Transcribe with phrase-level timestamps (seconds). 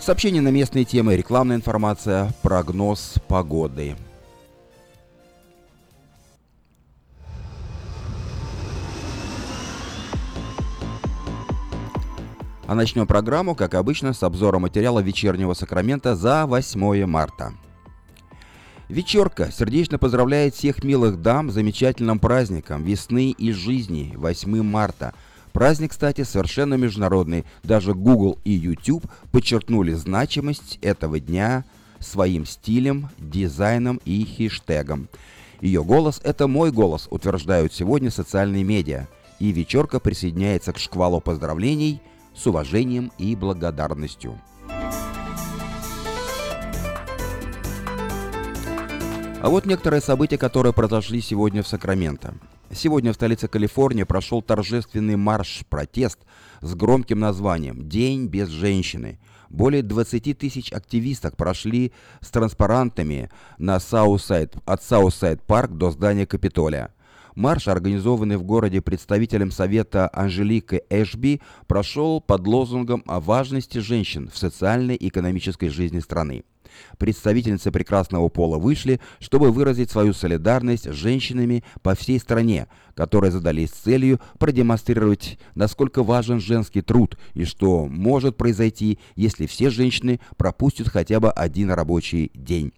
[0.00, 3.96] Сообщения на местные темы, рекламная информация, прогноз погоды.
[12.66, 17.52] А начнем программу, как обычно, с обзора материала вечернего Сакрамента за 8 марта.
[18.88, 25.12] Вечерка сердечно поздравляет всех милых дам с замечательным праздником весны и жизни 8 марта–
[25.52, 27.44] Праздник, кстати, совершенно международный.
[27.62, 31.64] Даже Google и YouTube подчеркнули значимость этого дня
[31.98, 35.08] своим стилем, дизайном и хештегом.
[35.60, 39.06] Ее голос– это мой голос, утверждают сегодня социальные медиа.
[39.38, 42.00] И вечерка присоединяется к шквалу поздравлений
[42.34, 44.40] с уважением и благодарностью.
[49.42, 52.34] А вот некоторые события, которые произошли сегодня в Сакраменто.
[52.72, 56.20] Сегодня в столице Калифорнии прошел торжественный марш-протест
[56.60, 59.18] с громким названием «День без женщины».
[59.48, 66.94] Более 20 тысяч активисток прошли с транспарантами на Southside, от Southside Park до здания Капитолия.
[67.34, 74.38] Марш, организованный в городе представителем Совета Анжеликой Эшби, прошел под лозунгом о важности женщин в
[74.38, 76.44] социальной и экономической жизни страны
[76.98, 83.70] представительницы прекрасного пола вышли, чтобы выразить свою солидарность с женщинами по всей стране, которые задались
[83.70, 91.20] целью продемонстрировать, насколько важен женский труд и что может произойти, если все женщины пропустят хотя
[91.20, 92.72] бы один рабочий день.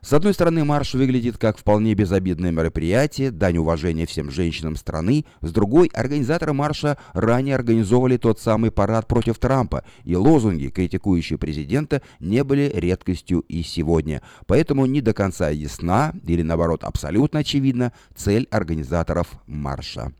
[0.00, 5.50] С одной стороны, марш выглядит как вполне безобидное мероприятие, дань уважения всем женщинам страны, с
[5.50, 12.44] другой, организаторы марша ранее организовывали тот самый парад против Трампа, и лозунги, критикующие президента, не
[12.44, 14.22] были редкостью и сегодня.
[14.46, 20.12] Поэтому не до конца ясна, или наоборот абсолютно очевидна, цель организаторов марша.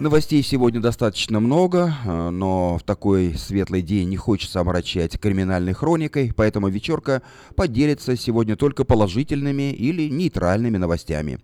[0.00, 6.32] Новостей сегодня достаточно много, э, но в такой светлый день не хочется омрачать криминальной хроникой,
[6.34, 7.22] поэтому вечерка
[7.54, 11.38] поделится сегодня только положительными или нейтральными новостями.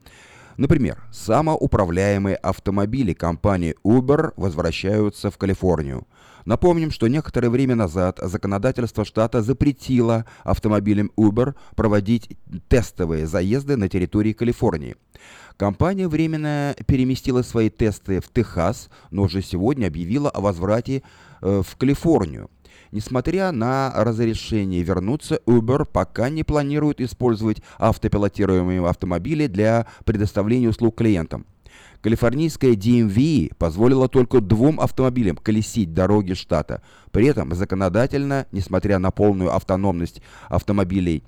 [0.57, 6.09] Например, самоуправляемые автомобили компании Uber возвращаются в Калифорнию.
[6.45, 12.37] Напомним, что некоторое время назад законодательство штата запретило автомобилям Uber проводить
[12.69, 14.97] тестовые заезды на территории Калифорнии.
[15.57, 21.03] Компания временно переместила свои тесты в Техас, но уже сегодня объявила о возврате
[21.43, 22.51] э, в Калифорнию.
[22.93, 31.47] Несмотря на разрешение вернуться, Uber пока не планирует использовать автопилотируемые автомобили для предоставления услуг клиентам.
[32.03, 36.83] Калифорнийская DMV позволила только двум автомобилям колесить дороги штата.
[37.11, 41.23] При этом законодательно, несмотря на полную автономность автомобилей,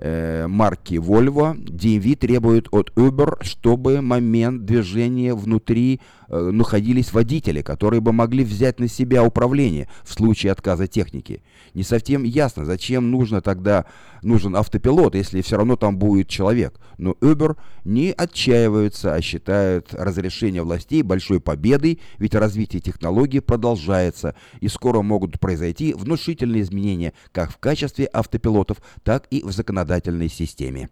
[0.00, 8.00] э, марки Volvo, DMV требует от Uber, чтобы момент движения внутри э, находились водители, которые
[8.00, 11.42] бы могли взять на себя управление в случае отказа техники.
[11.74, 13.86] Не совсем ясно, зачем нужно тогда
[14.22, 16.78] нужен автопилот, если все равно там будет человек.
[16.98, 24.68] Но Uber не отчаиваются, а считают разрешение властей большой победой, ведь развитие технологий продолжается, и
[24.68, 29.50] скоро могут произойти внушительные изменения как в качестве автопилотов, так и в
[29.90, 30.88] законодательной системе.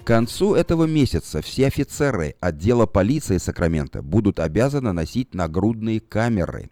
[0.00, 6.70] К концу этого месяца все офицеры отдела полиции Сакрамента будут обязаны носить нагрудные камеры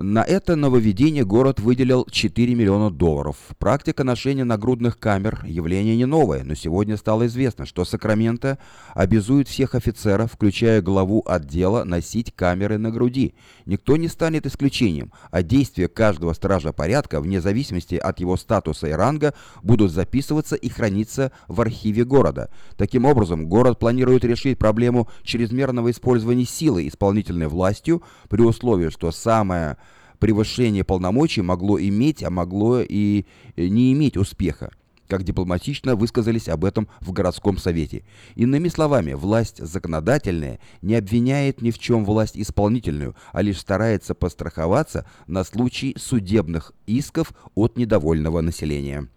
[0.00, 3.36] на это нововведение город выделил 4 миллиона долларов.
[3.58, 8.58] Практика ношения нагрудных камер– явление не новое, но сегодня стало известно, что Сакраменто
[8.94, 13.34] обязует всех офицеров, включая главу отдела, носить камеры на груди.
[13.70, 18.90] Никто не станет исключением, а действия каждого стража порядка, вне зависимости от его статуса и
[18.90, 19.32] ранга,
[19.62, 22.50] будут записываться и храниться в архиве города.
[22.76, 29.76] Таким образом, город планирует решить проблему чрезмерного использования силы исполнительной властью при условии, что самое
[30.18, 33.24] превышение полномочий могло иметь, а могло и
[33.54, 34.72] э, не иметь успеха
[35.10, 38.04] как дипломатично высказались об этом в городском совете.
[38.36, 45.04] Иными словами, власть законодательная не обвиняет ни в чем власть исполнительную, а лишь старается постраховаться
[45.26, 49.08] на случай судебных исков от недовольного населения.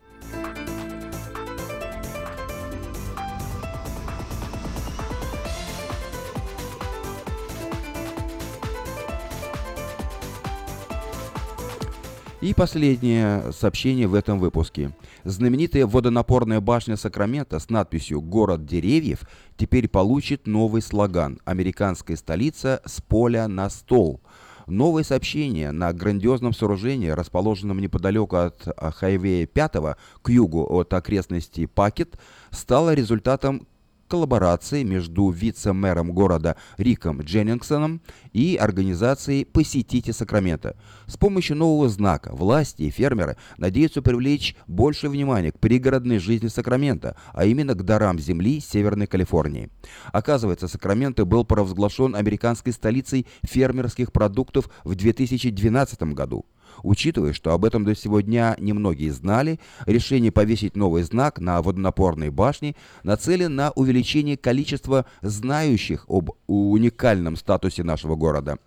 [12.44, 14.92] И последнее сообщение в этом выпуске.
[15.24, 19.22] Знаменитая водонапорная башня Сакрамента с надписью «Город деревьев»
[19.56, 24.20] теперь получит новый слоган «Американская столица с поля на стол».
[24.68, 29.74] Новое сообщение на грандиозном сооружении, расположенном неподалеку от хайвея 5
[30.22, 32.20] к югу от окрестностей Пакет,
[32.52, 33.68] стало результатом
[34.14, 38.00] коллаборации между вице-мэром города Риком Дженнингсоном
[38.32, 40.76] и организацией «Посетите Сакраменто».
[41.08, 47.18] С помощью нового знака власти и фермеры надеются привлечь больше внимания к пригородной жизни Сакрамента,
[47.34, 49.72] а именно к дарам земли Северной Калифорнии.
[50.12, 56.46] Оказывается, Сакраменто был провозглашен американской столицей фермерских продуктов в 2012 году.
[56.82, 62.30] Учитывая, что об этом до сего дня немногие знали, решение повесить новый знак на водонапорной
[62.30, 68.58] башне нацелено на увеличение количества знающих об уникальном статусе нашего города.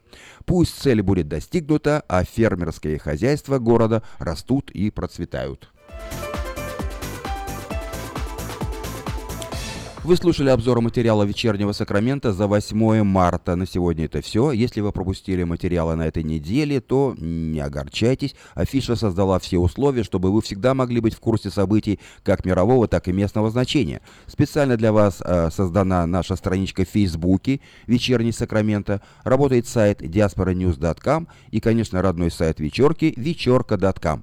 [0.44, 5.70] Пусть цель будет достигнута, а фермерские хозяйства города растут и процветают.
[10.06, 13.56] Вы слушали обзор материала «Вечернего Сакрамента» за 8 марта.
[13.56, 14.52] На сегодня это все.
[14.52, 18.36] Если вы пропустили материалы на этой неделе, то не огорчайтесь.
[18.54, 23.08] Афиша создала все условия, чтобы вы всегда могли быть в курсе событий как мирового, так
[23.08, 24.00] и местного значения.
[24.28, 27.58] Специально для вас э, создана наша страничка в Фейсбуке
[27.88, 29.02] «Вечерний Сакраменто».
[29.24, 34.22] Работает сайт diasporanews.com и, конечно, родной сайт вечерки вечерка.com.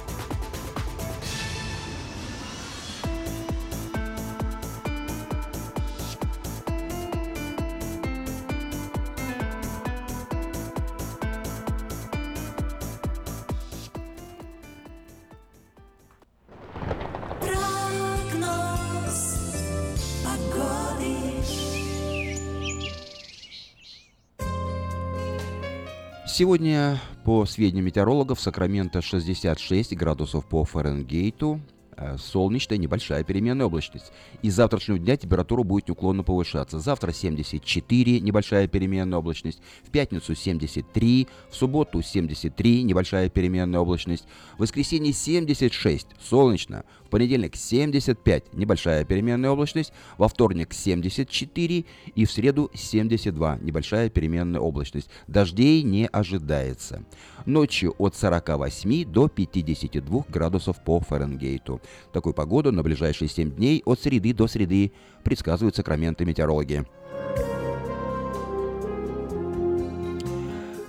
[26.41, 31.61] Сегодня, по сведениям метеорологов, Сакраменто 66 градусов по Фаренгейту,
[32.01, 34.11] Э, солнечная небольшая переменная облачность.
[34.41, 36.79] И с завтрашнего дня температура будет неуклонно повышаться.
[36.79, 39.61] Завтра 74, небольшая переменная облачность.
[39.83, 44.25] В пятницу 73, в субботу 73, небольшая переменная облачность.
[44.57, 46.85] В воскресенье 76, солнечно.
[47.11, 49.91] Понедельник 75, небольшая переменная облачность.
[50.17, 51.83] Во вторник 74
[52.15, 55.09] и в среду 72, небольшая переменная облачность.
[55.27, 57.03] Дождей не ожидается.
[57.45, 61.81] Ночью от 48 до 52 градусов по Фаренгейту.
[62.13, 64.93] Такую погоду на ближайшие 7 дней от среды до среды
[65.25, 66.85] предсказывают сакраменты метеорологи.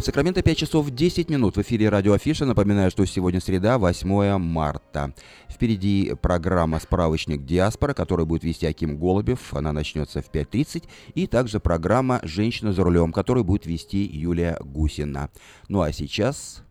[0.02, 2.44] Сакраменто 5 часов 10 минут в эфире радио Афиша.
[2.44, 5.14] Напоминаю, что сегодня среда, 8 марта.
[5.48, 9.54] Впереди программа «Справочник Диаспора», которую будет вести Аким Голубев.
[9.54, 10.84] Она начнется в 5.30.
[11.14, 15.30] И также программа «Женщина за рулем», которую будет вести Юлия Гусина.
[15.68, 16.64] Ну а сейчас...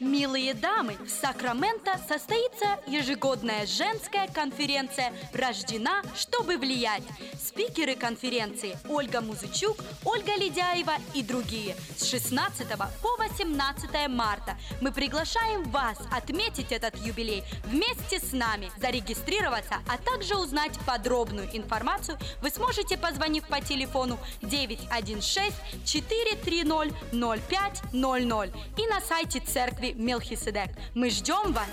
[0.00, 7.02] Милые дамы, в Сакраменто состоится ежегодная женская конференция «Рождена, чтобы влиять».
[7.36, 11.74] Спикеры конференции Ольга Музычук, Ольга Ледяева и другие.
[11.96, 12.68] С 16
[13.02, 20.36] по 18 марта мы приглашаем вас отметить этот юбилей вместе с нами, зарегистрироваться, а также
[20.36, 29.87] узнать подробную информацию вы сможете, позвонив по телефону 916 430 0500 и на сайте церкви
[29.88, 30.70] церкви Мелхиседек.
[30.94, 31.68] Мы ждем вас!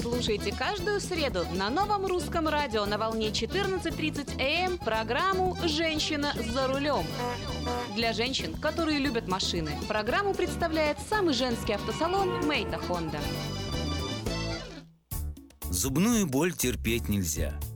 [0.00, 6.68] Слушайте каждую среду на новом русском радио на волне 14.30 АМ эм программу «Женщина за
[6.68, 7.04] рулем».
[7.94, 13.18] Для женщин, которые любят машины, программу представляет самый женский автосалон «Мейта Хонда».
[15.70, 17.52] Зубную боль терпеть нельзя–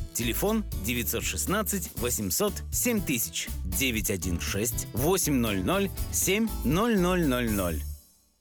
[0.13, 3.47] Телефон 916 800 7000
[3.79, 7.81] 916 800 7000.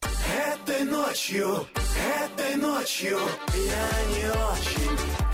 [0.03, 1.67] Этой ночью,
[2.23, 3.19] этой ночью
[3.55, 5.30] я не очень.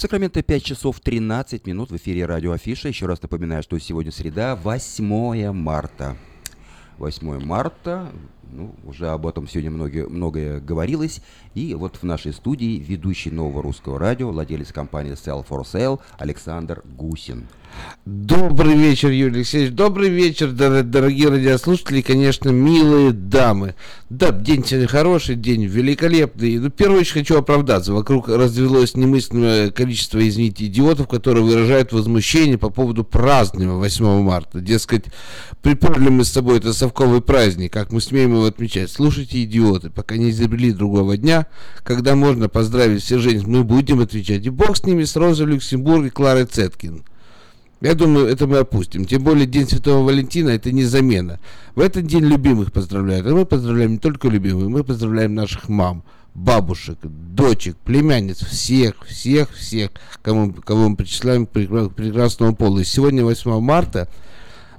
[0.00, 2.88] В Сакраменто 5 часов 13 минут в эфире радио Афиша.
[2.88, 6.16] Еще раз напоминаю, что сегодня среда, 8 марта.
[6.96, 8.10] 8 марта,
[8.52, 11.20] ну, уже об этом сегодня многие, многое говорилось.
[11.54, 16.82] И вот в нашей студии ведущий нового русского радио, владелец компании Sell for Sale Александр
[16.96, 17.48] Гусин.
[18.04, 19.72] Добрый вечер, Юрий Алексеевич.
[19.72, 23.74] Добрый вечер, дор- дорогие радиослушатели конечно, милые дамы.
[24.08, 26.58] Да, день сегодня хороший, день великолепный.
[26.58, 27.92] Ну, в первую хочу оправдаться.
[27.92, 34.60] Вокруг развелось немыслимое количество, извините, идиотов, которые выражают возмущение по поводу празднования 8 марта.
[34.60, 35.04] Дескать,
[35.62, 38.90] приперли мы с собой это совковый праздник, как мы смеем его отмечать.
[38.90, 41.46] Слушайте, идиоты, пока не изобрели другого дня,
[41.82, 44.44] когда можно поздравить всех женщин, мы будем отвечать.
[44.46, 47.04] И бог с ними, с Розой Люксембург и Кларой Цеткин.
[47.80, 49.06] Я думаю, это мы опустим.
[49.06, 51.40] Тем более День Святого Валентина это не замена.
[51.74, 53.26] В этот день любимых поздравляют.
[53.26, 56.04] А мы поздравляем не только любимых, мы поздравляем наших мам,
[56.34, 59.90] бабушек, дочек, племянниц, всех, всех, всех,
[60.22, 62.80] кому, кого мы причисляем к прекрасному полу.
[62.80, 64.08] И сегодня 8 марта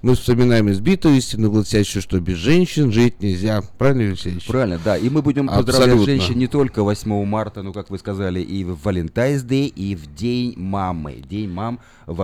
[0.01, 3.61] мы вспоминаем избитую истину, гласящую, что без женщин жить нельзя.
[3.77, 4.47] Правильно, Алексеевич?
[4.47, 4.97] Правильно, да.
[4.97, 6.05] И мы будем поздравлять Абсолютно.
[6.05, 10.13] женщин не только 8 марта, ну, как вы сказали, и в Valentine's Day, и в
[10.15, 11.21] День мамы.
[11.29, 11.79] День мам,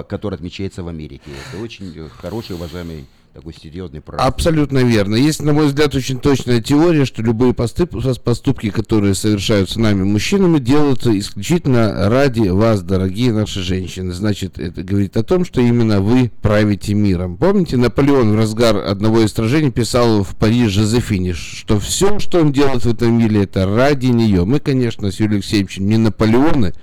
[0.07, 1.29] который отмечается в Америке.
[1.51, 3.05] Это очень э, хороший, уважаемый,
[3.37, 4.27] такой серьезный праздник.
[4.27, 5.13] Абсолютно верно.
[5.15, 10.57] Есть, на мой взгляд, очень точная теория, что любые поступ- поступки, которые совершаются нами, мужчинами,
[10.57, 14.11] делаются исключительно ради вас, дорогие наши женщины.
[14.11, 17.37] Значит, это говорит о том, что именно вы правите миром.
[17.37, 22.51] Помните, Наполеон в разгар одного из сражений писал в Париже Жозефине, что все, что он
[22.51, 24.45] делает в этом мире, это ради нее.
[24.45, 26.73] Мы, конечно, с Юрием Алексеевичем не Наполеоны,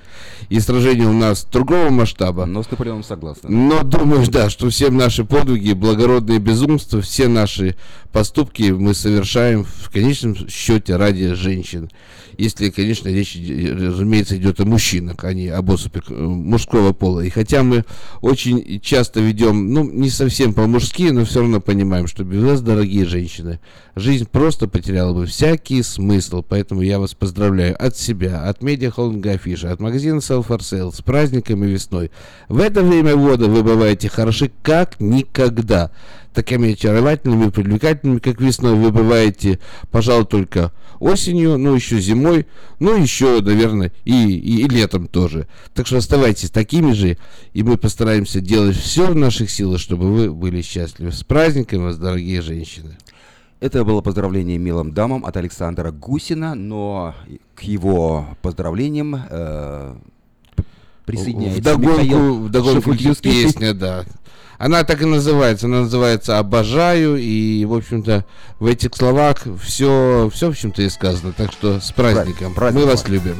[0.48, 2.44] и сражения у нас другого масштаба.
[2.46, 3.40] Но с Наполеоном согласен.
[3.48, 7.74] Но думаю, да, что все наши подвиги, благородные безумства, все наши
[8.12, 11.90] поступки мы совершаем в конечном счете ради женщин.
[12.38, 17.20] Если, конечно, речь, разумеется, идет о мужчинах, а не об особях э, мужского пола.
[17.20, 17.84] И хотя мы
[18.20, 23.04] очень часто ведем, ну, не совсем по-мужски, но все равно понимаем, что без вас, дорогие
[23.04, 23.60] женщины,
[23.96, 26.44] жизнь просто потеряла бы всякий смысл.
[26.48, 31.02] Поэтому я вас поздравляю от себя, от медиахолдинга Афиша, от магазина Sell for Sale с
[31.02, 32.10] праздником и весной.
[32.48, 35.90] В это время года вы бываете хороши как никогда.
[36.34, 39.60] Такими очаровательными, привлекательными, как весной, вы бываете,
[39.92, 42.46] пожалуй, только осенью, ну, еще зимой,
[42.80, 45.46] ну, еще, наверное, и, и, и летом тоже.
[45.74, 47.18] Так что оставайтесь такими же,
[47.52, 51.12] и мы постараемся делать все в наших силах, чтобы вы были счастливы.
[51.12, 52.96] С праздником вас, дорогие женщины.
[53.60, 57.14] Это было поздравление милым дамам от Александра Гусина, но
[57.54, 59.94] к его поздравлениям э,
[61.06, 64.04] присоединяется Вдогонку, Михаил вдогонку песня, да.
[64.58, 65.66] Она так и называется.
[65.66, 67.16] Она называется «Обожаю».
[67.16, 68.24] И, в общем-то,
[68.58, 71.32] в этих словах все, все в общем-то, и сказано.
[71.32, 72.54] Так что с праздником.
[72.54, 73.36] праздник Мы вас любим.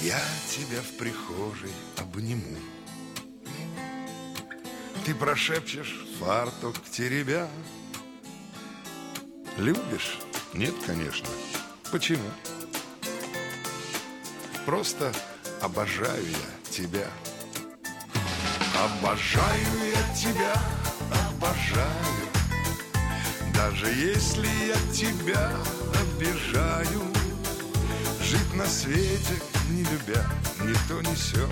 [0.00, 2.56] Я тебя в прихожей обниму.
[5.04, 7.48] Ты прошепчешь фартук теребя.
[9.58, 10.18] Любишь?
[10.54, 11.28] Нет, конечно.
[11.90, 12.28] Почему?
[14.66, 15.12] Просто
[15.60, 17.08] обожаю я тебя.
[18.84, 20.54] Обожаю я тебя,
[21.10, 21.88] обожаю.
[23.54, 25.50] Даже если я тебя
[26.00, 27.12] обижаю,
[28.32, 29.34] Жить на свете,
[29.68, 30.24] не любя
[30.60, 31.46] ни то, ни сё.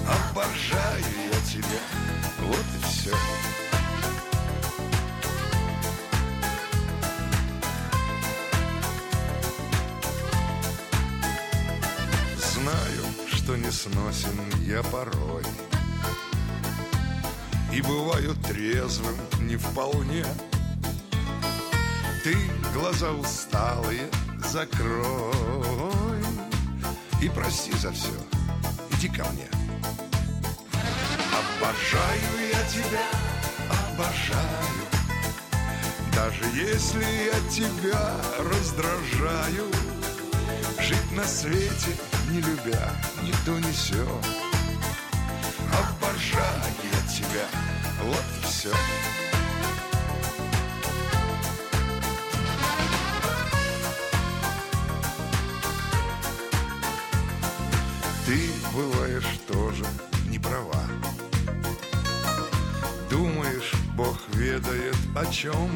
[0.00, 1.80] Обожаю я тебя,
[2.40, 3.14] вот и все.
[13.80, 15.44] Несносен я порой.
[17.72, 20.24] И бываю трезвым не вполне.
[22.22, 22.36] Ты
[22.74, 24.10] глаза усталые
[24.50, 26.22] закрой
[27.22, 28.12] И прости за все,
[28.92, 29.48] иди ко мне.
[31.32, 33.06] Обожаю я тебя,
[33.70, 34.84] обожаю.
[36.14, 39.66] Даже если я тебя раздражаю
[40.80, 41.96] Жить на свете,
[42.30, 44.02] не любя, не все
[45.72, 47.46] Обожаю я тебя,
[48.02, 48.70] вот и все
[58.26, 59.84] Ты бываешь тоже
[60.28, 60.84] не права.
[63.10, 65.68] Думаешь, Бог ведает о чем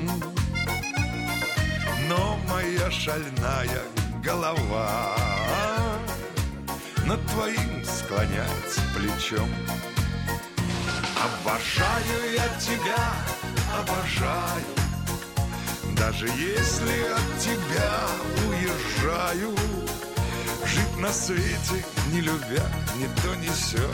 [2.08, 3.82] Но моя шальная
[4.22, 5.23] голова
[7.14, 9.48] Над твоим склоняется плечом.
[11.22, 13.12] Обожаю я тебя,
[13.78, 14.64] обожаю.
[15.96, 18.00] Даже если от тебя
[18.48, 19.56] уезжаю
[20.66, 22.66] Жить на свете, не любя,
[22.96, 23.88] ни то, ни сё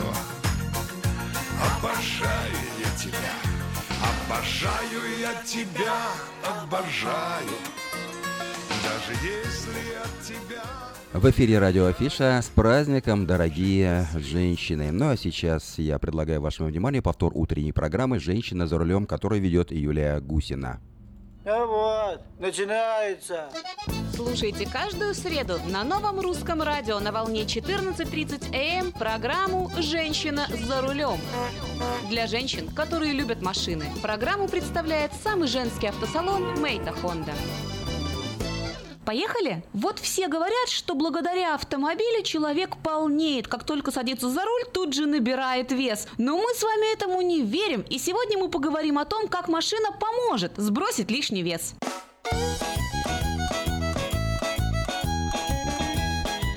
[1.77, 3.35] Обожаю я тебя,
[4.01, 6.07] обожаю я тебя,
[6.43, 7.70] обожаю
[9.01, 10.63] Даже если от тебя
[11.13, 14.91] В эфире радио Афиша с праздником, дорогие женщины.
[14.91, 19.71] Ну а сейчас я предлагаю вашему вниманию повтор утренней программы «Женщина за рулем», которую ведет
[19.71, 20.79] Юлия Гусина.
[21.43, 23.49] Ну вот, начинается.
[24.13, 31.17] Слушайте каждую среду на новом русском радио на волне 14.30 АМ программу «Женщина за рулем».
[32.09, 37.33] Для женщин, которые любят машины, программу представляет самый женский автосалон «Мейта Хонда».
[39.11, 39.61] Поехали?
[39.73, 43.45] Вот все говорят, что благодаря автомобилю человек полнеет.
[43.45, 46.07] Как только садится за руль, тут же набирает вес.
[46.17, 47.81] Но мы с вами этому не верим.
[47.89, 51.73] И сегодня мы поговорим о том, как машина поможет сбросить лишний вес.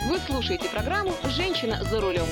[0.08, 2.26] Вы слушаете программу «Женщина за рулем».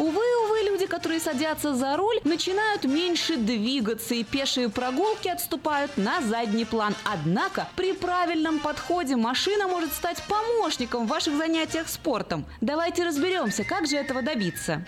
[0.00, 6.22] Увы, увы, люди, которые садятся за руль, начинают меньше двигаться, и пешие прогулки отступают на
[6.22, 6.94] задний план.
[7.04, 12.46] Однако при правильном подходе машина может стать помощником в ваших занятиях спортом.
[12.62, 14.86] Давайте разберемся, как же этого добиться.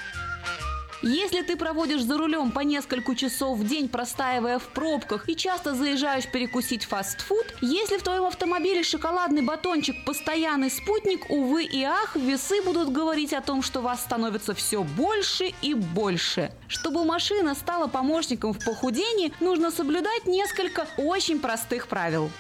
[1.03, 5.75] Если ты проводишь за рулем по несколько часов в день, простаивая в пробках и часто
[5.75, 12.63] заезжаешь перекусить фастфуд, если в твоем автомобиле шоколадный батончик постоянный спутник, увы и ах, весы
[12.63, 16.53] будут говорить о том, что вас становится все больше и больше.
[16.69, 22.31] Чтобы машина стала помощником в похудении, нужно соблюдать несколько очень простых правил.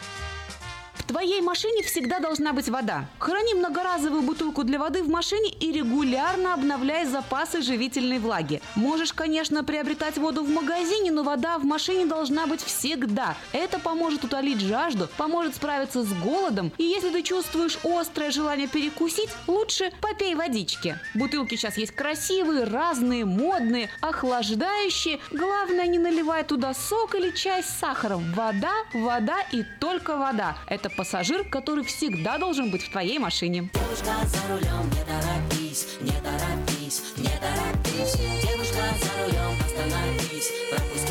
[0.94, 3.06] В твоей машине всегда должна быть вода.
[3.18, 8.60] Храни многоразовую бутылку для воды в машине и регулярно обновляй запасы живительной влаги.
[8.76, 13.36] Можешь, конечно, приобретать воду в магазине, но вода в машине должна быть всегда.
[13.52, 16.72] Это поможет утолить жажду, поможет справиться с голодом.
[16.78, 20.98] И если ты чувствуешь острое желание перекусить, лучше попей водички.
[21.14, 25.20] Бутылки сейчас есть красивые, разные, модные, охлаждающие.
[25.30, 28.32] Главное, не наливай туда сок или чай с сахаром.
[28.34, 30.56] Вода, вода и только вода.
[30.66, 33.68] Это пассажир, который всегда должен быть в твоей машине.
[33.74, 38.16] Девушка за рулем, не торопись, не торопись, не торопись.
[38.42, 41.01] Девушка за рулем, остановись, пропусти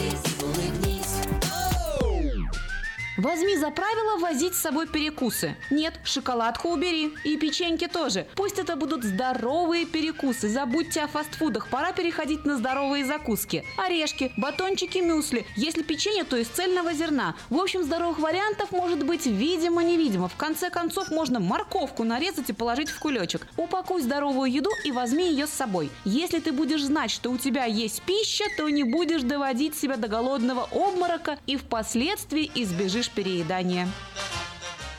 [3.21, 5.55] Возьми за правило возить с собой перекусы.
[5.69, 7.13] Нет, шоколадку убери.
[7.23, 8.25] И печеньки тоже.
[8.34, 10.49] Пусть это будут здоровые перекусы.
[10.49, 11.67] Забудьте о фастфудах.
[11.67, 13.63] Пора переходить на здоровые закуски.
[13.77, 15.45] Орешки, батончики, мюсли.
[15.55, 17.36] Если печенье, то из цельного зерна.
[17.51, 20.27] В общем, здоровых вариантов может быть видимо-невидимо.
[20.27, 23.45] В конце концов, можно морковку нарезать и положить в кулечек.
[23.55, 25.91] Упакуй здоровую еду и возьми ее с собой.
[26.05, 30.07] Если ты будешь знать, что у тебя есть пища, то не будешь доводить себя до
[30.07, 33.88] голодного обморока и впоследствии избежишь переедания.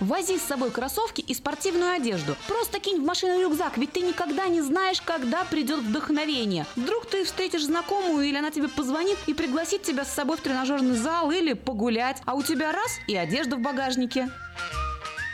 [0.01, 2.37] Вози с собой кроссовки и спортивную одежду.
[2.49, 6.67] Просто кинь в машину рюкзак, ведь ты никогда не знаешь, когда придет вдохновение.
[6.75, 10.97] Вдруг ты встретишь знакомую или она тебе позвонит и пригласит тебя с собой в тренажерный
[10.97, 14.29] зал или погулять, а у тебя раз и одежда в багажнике.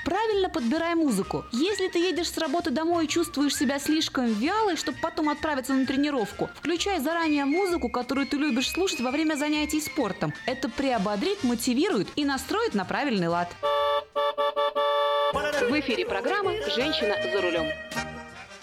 [0.09, 1.45] Правильно подбирай музыку.
[1.53, 5.85] Если ты едешь с работы домой и чувствуешь себя слишком вялой, чтобы потом отправиться на
[5.85, 10.33] тренировку, включай заранее музыку, которую ты любишь слушать во время занятий спортом.
[10.47, 13.55] Это приободрит, мотивирует и настроит на правильный лад.
[15.35, 17.67] В эфире программа «Женщина за рулем».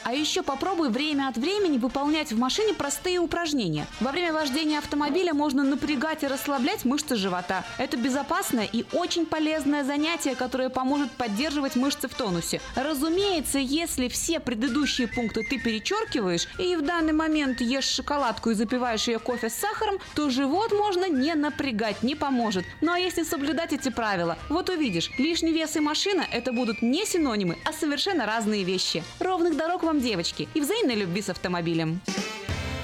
[0.05, 3.87] А еще попробуй время от времени выполнять в машине простые упражнения.
[3.99, 7.65] Во время вождения автомобиля можно напрягать и расслаблять мышцы живота.
[7.79, 12.61] Это безопасное и очень полезное занятие, которое поможет поддерживать мышцы в тонусе.
[12.75, 19.07] Разумеется, если все предыдущие пункты ты перечеркиваешь и в данный момент ешь шоколадку и запиваешь
[19.07, 22.63] ее кофе с сахаром, то живот можно не напрягать, не поможет.
[22.79, 27.07] Ну а если соблюдать эти правила, вот увидишь, лишний вес и машина– это будут не
[27.07, 29.03] синонимы, а совершенно разные вещи.
[29.19, 32.01] Ровных дорог вам, девочки, и взаимной любви с автомобилем.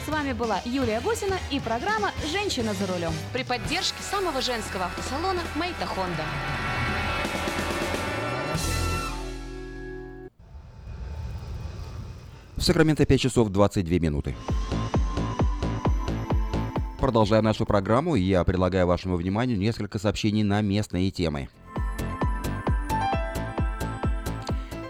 [0.06, 3.14] С вами была Юлия Гусина и программа «Женщина за рулем».
[3.34, 6.24] При поддержке самого женского автосалона «Мэйта Хонда».
[12.58, 14.36] В Сакраменто 5 часов 22 минуты.
[17.00, 21.50] Продолжая нашу программу, я предлагаю вашему вниманию несколько сообщений на местные темы.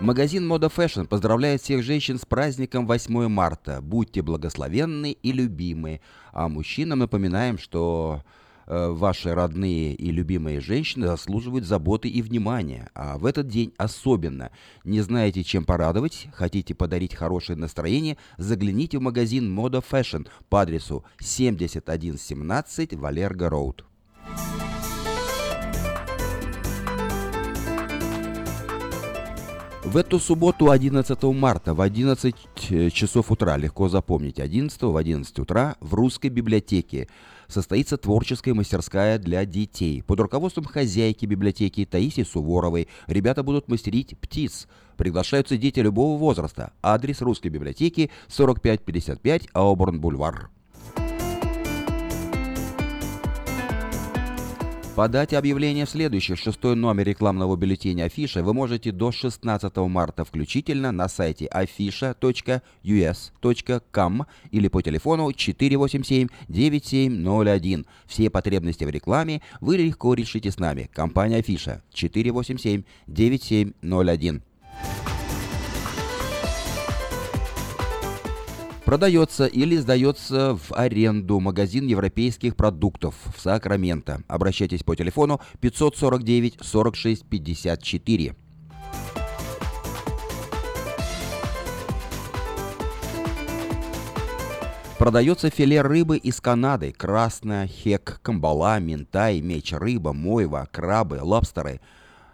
[0.01, 3.81] Магазин Мода Fashion поздравляет всех женщин с праздником 8 марта.
[3.83, 6.01] Будьте благословенны и любимы.
[6.33, 8.23] А мужчинам напоминаем, что
[8.65, 12.89] э, ваши родные и любимые женщины заслуживают заботы и внимания.
[12.95, 14.49] А в этот день особенно.
[14.83, 16.29] Не знаете, чем порадовать?
[16.33, 18.17] Хотите подарить хорошее настроение?
[18.39, 23.85] Загляните в магазин Мода Fashion по адресу 7117 Валерго Роуд.
[29.83, 32.35] В эту субботу, 11 марта, в 11
[32.93, 37.09] часов утра, легко запомнить, 11 в 11 утра в Русской библиотеке
[37.47, 40.03] состоится творческая мастерская для детей.
[40.03, 44.67] Под руководством хозяйки библиотеки Таисии Суворовой ребята будут мастерить птиц.
[44.97, 46.73] Приглашаются дети любого возраста.
[46.83, 50.50] Адрес Русской библиотеки 4555 Ауборн-Бульвар.
[54.95, 60.91] Подать объявление в следующий, шестой номер рекламного бюллетеня Афиша вы можете до 16 марта включительно
[60.91, 67.85] на сайте afisha.us.com или по телефону 487-9701.
[68.05, 70.89] Все потребности в рекламе вы легко решите с нами.
[70.93, 74.41] Компания Афиша 487-9701.
[78.91, 84.21] Продается или сдается в аренду магазин европейских продуктов в Сакраменто.
[84.27, 88.35] Обращайтесь по телефону 549 46 54.
[94.97, 101.79] Продается филе рыбы из Канады, красная, хек, камбала, минтай, меч, рыба, мойва, крабы, лобстеры.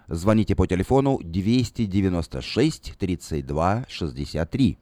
[0.07, 4.77] Звоните по телефону 296 32 63.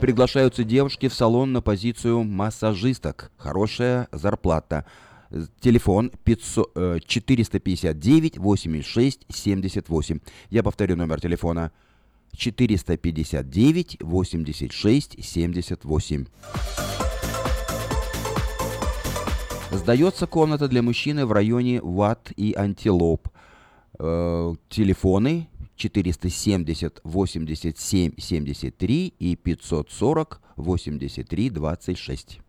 [0.00, 3.30] Приглашаются девушки в салон на позицию массажисток.
[3.38, 4.84] Хорошая зарплата.
[5.58, 10.20] Телефон 500, э, 459 86 78.
[10.50, 11.72] Я повторю номер телефона.
[12.36, 16.26] 459 86 78.
[19.72, 23.28] Сдается комната для мужчины в районе Ватт и Антилоп.
[23.98, 32.40] Э, телефоны 470 87 73 и 540 83 26.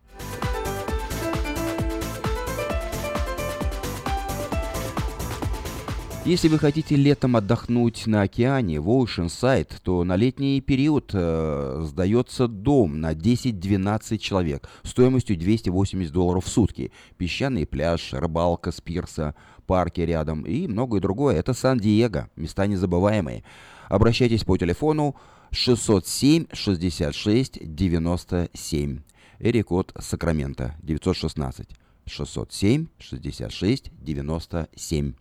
[6.27, 12.49] Если вы хотите летом отдохнуть на океане в Oceanside, то на летний период э, сдается
[12.49, 16.91] дом на 10-12 человек стоимостью 280 долларов в сутки.
[17.17, 19.35] Песчаный пляж, рыбалка с пирса,
[19.67, 21.35] парки рядом и многое другое.
[21.35, 23.43] Это Сан-Диего, места незабываемые.
[23.89, 25.15] Обращайтесь по телефону
[25.51, 29.01] 607 66 97.
[29.39, 31.67] Эрикод Сакраменто 916
[32.05, 35.13] 607 66 97.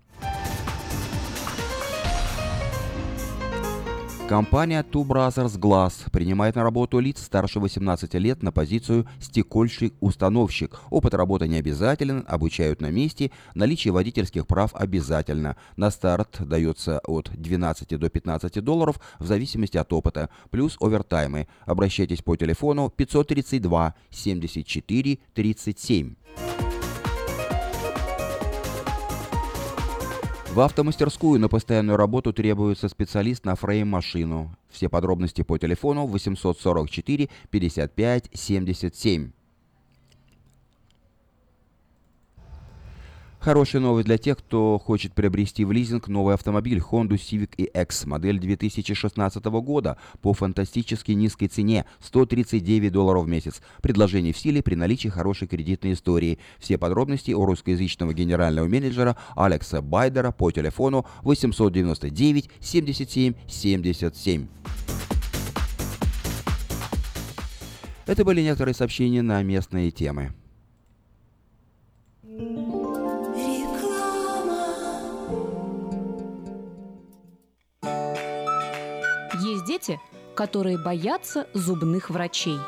[4.29, 10.81] Компания Two Brothers Glass принимает на работу лиц старше 18 лет на позицию стекольщик-установщик.
[10.91, 15.57] Опыт работы не обязателен, обучают на месте, наличие водительских прав обязательно.
[15.77, 21.47] На старт дается от 12 до 15 долларов в зависимости от опыта, плюс овертаймы.
[21.65, 26.17] Обращайтесь по телефону 532 74 37.
[30.57, 34.57] В автомастерскую на постоянную работу требуется специалист на фрейм-машину.
[34.71, 39.33] Все подробности по телефону 844 55 77.
[43.47, 48.41] Хорошая новость для тех, кто хочет приобрести в лизинг новый автомобиль Honda Civic EX модель
[48.41, 53.63] 2016 года по фантастически низкой цене 139 долларов в месяц.
[53.83, 56.41] Предложение в силе при наличии хорошей кредитной истории.
[56.59, 64.49] Все подробности у русскоязычного генерального менеджера Алекса Байдера по телефону 899 77 77.
[68.07, 70.33] Это были некоторые сообщения на местные темы.
[79.77, 80.01] Дети,
[80.35, 82.59] которые боятся зубных врачей.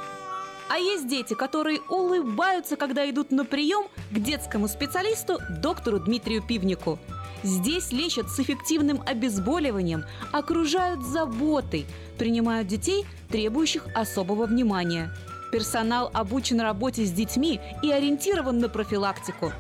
[0.68, 6.98] А есть дети, которые улыбаются, когда идут на прием к детскому специалисту доктору Дмитрию Пивнику.
[7.42, 11.86] Здесь лечат с эффективным обезболиванием, окружают заботой,
[12.18, 15.10] принимают детей, требующих особого внимания.
[15.50, 19.52] Персонал обучен работе с детьми и ориентирован на профилактику.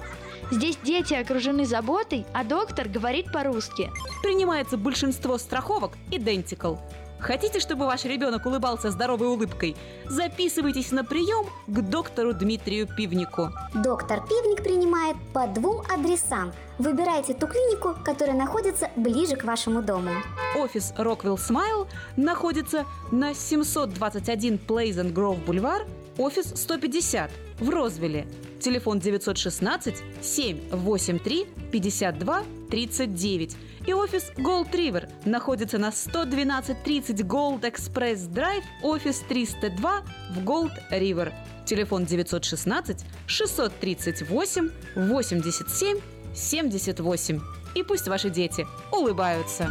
[0.50, 3.90] Здесь дети окружены заботой, а доктор говорит по-русски.
[4.22, 6.78] Принимается большинство страховок Identical.
[7.20, 9.76] Хотите, чтобы ваш ребенок улыбался здоровой улыбкой?
[10.06, 13.50] Записывайтесь на прием к доктору Дмитрию Пивнику.
[13.74, 16.52] Доктор Пивник принимает по двум адресам.
[16.78, 20.10] Выбирайте ту клинику, которая находится ближе к вашему дому.
[20.56, 28.26] Офис Rockwell Smile находится на 721 Pleasant Grove Бульвар, офис 150 в Розвилле.
[28.60, 33.56] Телефон 916 783 52 39.
[33.86, 40.02] И офис Gold River находится на 11230 Gold Express Drive, офис 302
[40.34, 41.32] в Gold River.
[41.64, 46.00] Телефон 916 638 87
[46.34, 47.40] 78.
[47.74, 49.68] И пусть ваши дети улыбаются.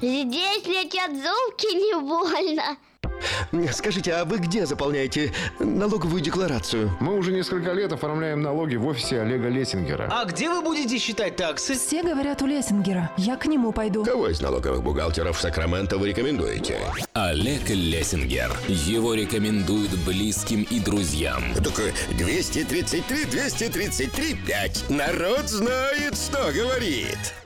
[0.00, 2.76] Здесь летят зубки не больно.
[3.72, 6.90] Скажите, а вы где заполняете налоговую декларацию?
[7.00, 10.08] Мы уже несколько лет оформляем налоги в офисе Олега Лессингера.
[10.10, 11.74] А где вы будете считать таксы?
[11.74, 13.10] Все говорят у Лессингера.
[13.16, 14.04] Я к нему пойду.
[14.04, 16.78] Кого из налоговых бухгалтеров Сакраменто вы рекомендуете?
[17.12, 18.52] Олег Лессингер.
[18.68, 21.42] Его рекомендуют близким и друзьям.
[21.54, 21.80] Так
[22.16, 24.90] 233, 233, 5.
[24.90, 27.45] Народ знает, что говорит.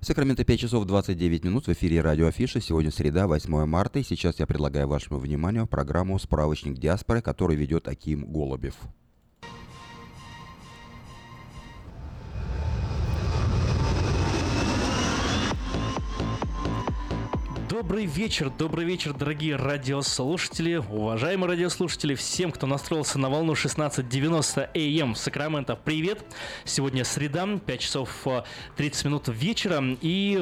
[0.00, 2.60] Сакраменто 5 часов 29 минут в эфире радио Афиша.
[2.60, 3.98] Сегодня среда, 8 марта.
[3.98, 8.74] И сейчас я предлагаю вашему вниманию программу «Справочник диаспоры», который ведет Аким Голубев.
[17.86, 25.14] Добрый вечер, добрый вечер, дорогие радиослушатели, уважаемые радиослушатели, всем, кто настроился на волну 16.90 АМ
[25.14, 26.18] Сакраменто, привет!
[26.64, 28.26] Сегодня среда, 5 часов
[28.76, 30.36] 30 минут вечера, и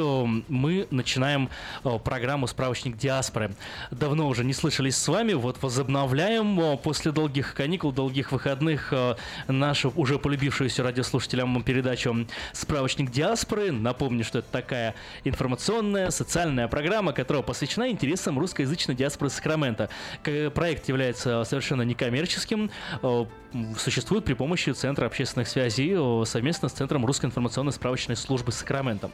[0.48, 1.50] мы начинаем
[1.82, 3.54] программу «Справочник диаспоры».
[3.90, 8.94] Давно уже не слышались с вами, вот возобновляем после долгих каникул, долгих выходных
[9.48, 13.70] нашу уже полюбившуюся радиослушателям передачу «Справочник диаспоры».
[13.70, 19.88] Напомню, что это такая информационная, социальная программа, которая посвящена интересам русскоязычной диаспоры Сакрамента.
[20.22, 22.70] Проект является совершенно некоммерческим,
[23.78, 29.10] существует при помощи Центра общественных связей совместно с Центром русской информационной справочной службы Сакрамента.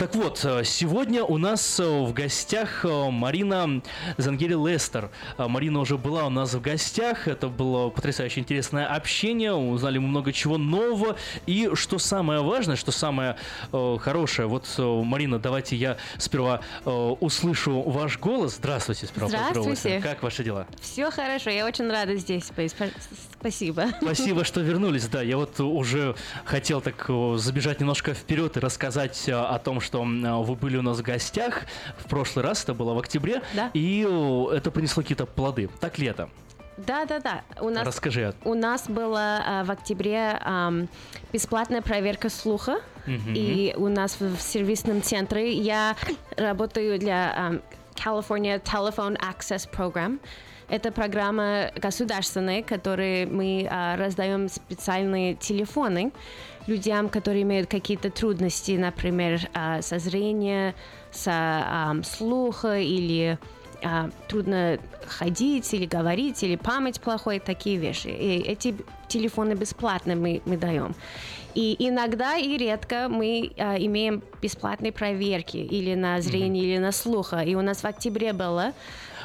[0.00, 3.82] Так вот, сегодня у нас в гостях Марина
[4.16, 5.10] Зангери Лестер.
[5.36, 7.28] Марина уже была у нас в гостях.
[7.28, 9.52] Это было потрясающе интересное общение.
[9.52, 11.16] Узнали много чего нового.
[11.44, 13.36] И что самое важное, что самое
[13.74, 14.48] э, хорошее.
[14.48, 18.56] Вот, Марина, давайте я сперва э, услышу ваш голос.
[18.56, 19.28] Здравствуйте, сперва.
[19.28, 20.00] Здравствуйте.
[20.00, 20.66] Как ваши дела?
[20.80, 21.50] Все хорошо.
[21.50, 22.50] Я очень рада здесь.
[23.40, 23.86] Спасибо.
[24.00, 25.06] Спасибо, что вернулись.
[25.08, 30.54] Да, я вот уже хотел так забежать немножко вперед и рассказать о том, что вы
[30.54, 31.62] были у нас в гостях
[31.98, 33.70] в прошлый раз, это было в октябре, да.
[33.74, 34.00] и
[34.52, 35.68] это принесло какие-то плоды.
[35.80, 36.28] Так ли это?
[36.76, 37.42] Да, да, да.
[37.60, 38.34] У нас, Расскажи.
[38.44, 40.86] У нас была э, в октябре э,
[41.32, 43.34] бесплатная проверка слуха Мгм.
[43.34, 45.96] И у нас в в сервисном центре я
[46.36, 47.60] работаю для
[47.94, 50.20] California Telephone Access Program.
[50.70, 56.12] Это программа государственная, которой мы а, раздаем специальные телефоны
[56.68, 60.74] людям, которые имеют какие-то трудности, например, а, со зрением,
[61.10, 63.36] со ам, слуха или
[63.82, 68.08] а, трудно ходить или говорить, или память плохой, такие вещи.
[68.08, 68.76] И эти
[69.08, 70.94] телефоны бесплатно мы, мы даем.
[71.54, 77.40] И иногда и редко мы а, имеем бесплатные проверки или на зрение, или на слуха.
[77.40, 78.72] И у нас в октябре было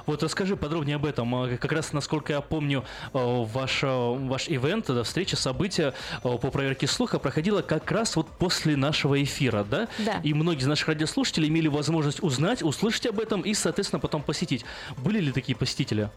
[0.06, 1.34] Вот расскажи подробнее об этом.
[1.36, 6.88] А, Как раз, насколько я помню, э, ваш, э, ваш ивент, встреча, событие по проверке
[6.88, 9.88] слуха проходило как раз вот после нашего эфира, да?
[10.00, 10.20] Да.
[10.24, 14.66] И многие из наших радиослушателей имели возможность узнать, услышать об этом и, соответственно, потом посетить.
[14.98, 16.10] Были ли такие посетители?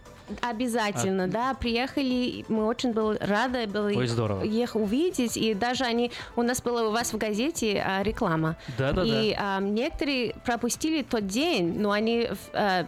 [0.42, 4.42] Обязательно, да, приехали, мы очень были рады были Ой, здорово.
[4.44, 9.04] их увидеть, и даже они, у нас была у вас в газете а, реклама, Да-да-да.
[9.04, 12.86] и а, некоторые пропустили тот день, но они а,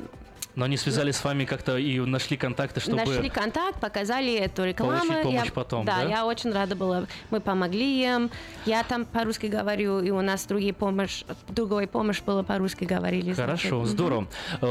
[0.55, 2.99] Но они связались с вами как-то и нашли контакты, чтобы...
[2.99, 5.01] нашли контакт, показали эту рекламу.
[5.01, 6.03] Получить помощь я, потом, да?
[6.03, 6.09] да?
[6.09, 7.07] я очень рада была.
[7.31, 8.31] Мы помогли им.
[8.67, 13.33] Я там по-русски говорю, и у нас другие помощь, другой помощь была по-русски говорили.
[13.33, 13.93] Хорошо, значит.
[13.93, 14.27] Здорово.
[14.61, 14.67] Э,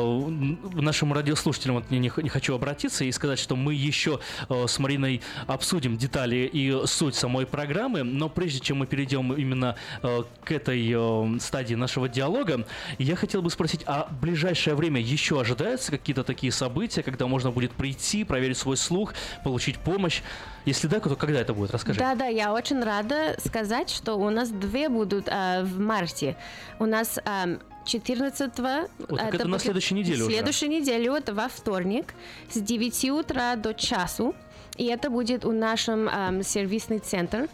[0.74, 5.22] Нашим радиослушателям вот не, не хочу обратиться и сказать, что мы еще э, с Мариной
[5.48, 11.40] обсудим детали и суть самой программы, но прежде чем мы перейдем именно э, к этой
[11.40, 12.66] стадии нашего диалога,
[12.98, 15.40] я хотел бы спросить, а в ближайшее время еще
[15.70, 20.22] ожидаются какие-то такие события, когда можно будет прийти, проверить свой слух, получить помощь?
[20.66, 21.72] Если да, то когда это будет?
[21.72, 22.00] Расскажи.
[22.00, 26.36] Да, да, я очень рада сказать, что у нас две будут а, в марте.
[26.80, 30.32] У нас ам, 14 Вот, так это на следующей неделе уже.
[30.32, 32.14] Следующей неделе, это во вторник,
[32.50, 34.36] с 9 утра до часу.
[34.78, 37.48] И это будет у нашем ам, сервисный центр.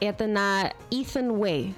[0.00, 1.72] Это на Ethan Way.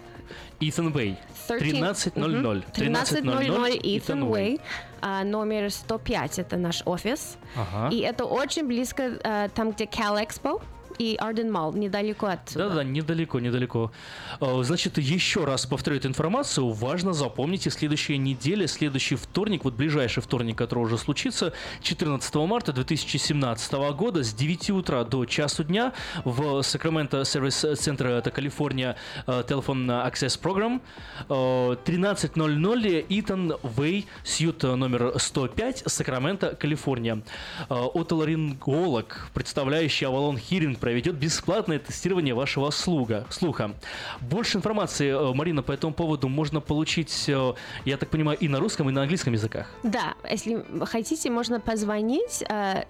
[0.60, 1.16] Ethan Way.
[1.48, 2.28] 13 13.00.
[2.28, 2.46] Мгм.
[2.46, 4.60] 13.00 13.00 Ethan Way.
[5.08, 7.38] А, номер 105 это наш офис.
[7.54, 7.94] Ага.
[7.94, 10.60] И это очень близко а, там, где Cal Expo
[10.98, 12.68] и Арден Mall, недалеко отсюда.
[12.68, 13.92] Да-да, недалеко, недалеко.
[14.40, 16.70] Э, Значит, еще раз повторю эту информацию.
[16.70, 23.72] Важно запомните, следующая неделя, следующий вторник, вот ближайший вторник, который уже случится, 14 марта 2017
[23.96, 25.92] года с 9 утра до часу дня
[26.24, 30.80] в Сакраменто сервис центр это Калифорния э, Telephone Access Program.
[31.28, 37.22] Э, 13.00 Итан Вей, сьют номер 105, Сакраменто, Калифорния.
[37.68, 43.74] Отоларинголог, представляющий Avalon Hearing, проведет бесплатное тестирование вашего слуга, слуха.
[44.20, 48.60] Больше информации, э, Марина, по этому поводу можно получить, э, я так понимаю, и на
[48.60, 49.68] русском, и на английском языках.
[49.82, 52.84] Да, если хотите, можно позвонить э,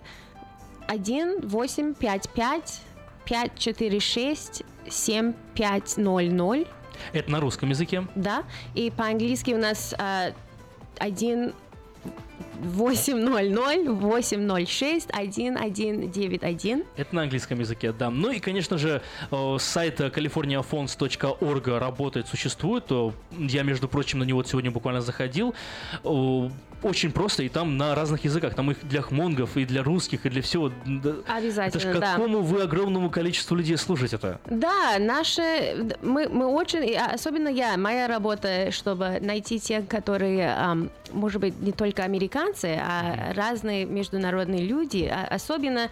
[0.89, 2.81] 1 8 5 5
[3.25, 6.67] 5 4 6 7 5 0 0.
[7.15, 8.07] Это на русском языке.
[8.15, 10.33] Да, и по-английски у нас э,
[12.61, 16.85] 1 800 806 1191.
[16.97, 18.11] Это на английском языке, да.
[18.11, 19.03] Ну и, конечно же,
[19.59, 22.85] сайт californiafonds.org работает, существует.
[23.39, 25.55] Я, между прочим, на него сегодня буквально заходил.
[26.83, 28.55] Очень просто, и там на разных языках.
[28.55, 30.71] Там их для хмонгов, и для русских, и для всего.
[30.85, 31.15] Да.
[31.27, 32.13] Обязательно, Это ж да.
[32.13, 34.39] какому вы огромному количеству людей служите это?
[34.45, 40.55] Да, наши, мы, мы очень, особенно я, моя работа, чтобы найти тех, которые,
[41.13, 45.91] может быть, не только американцы, а разные международные люди, а особенно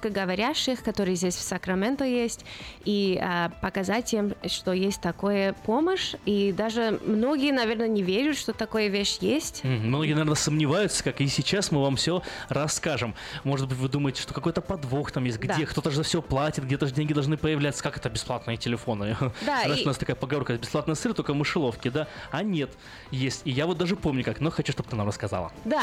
[0.00, 2.44] русскоговорящих, которые здесь в Сакраменто есть,
[2.84, 8.52] и а, показать им, что есть такая помощь, и даже многие, наверное, не верят, что
[8.52, 9.64] такая вещь есть.
[9.64, 13.14] Многие, наверное, сомневаются, как и сейчас мы вам все расскажем.
[13.44, 15.66] Может быть, вы думаете, что какой-то подвох там есть, где Да.
[15.66, 17.82] кто-то же за все платит, где-то же деньги должны появляться.
[17.82, 19.16] Как это бесплатные телефоны?
[19.46, 22.06] Да, Знаешь, и- у нас такая поговорка, бесплатный сыр, только мышеловки, да?
[22.30, 22.70] А нет,
[23.10, 23.42] есть.
[23.44, 25.52] И я вот даже помню как, но хочу, чтобы ты нам рассказала.
[25.64, 25.75] Да,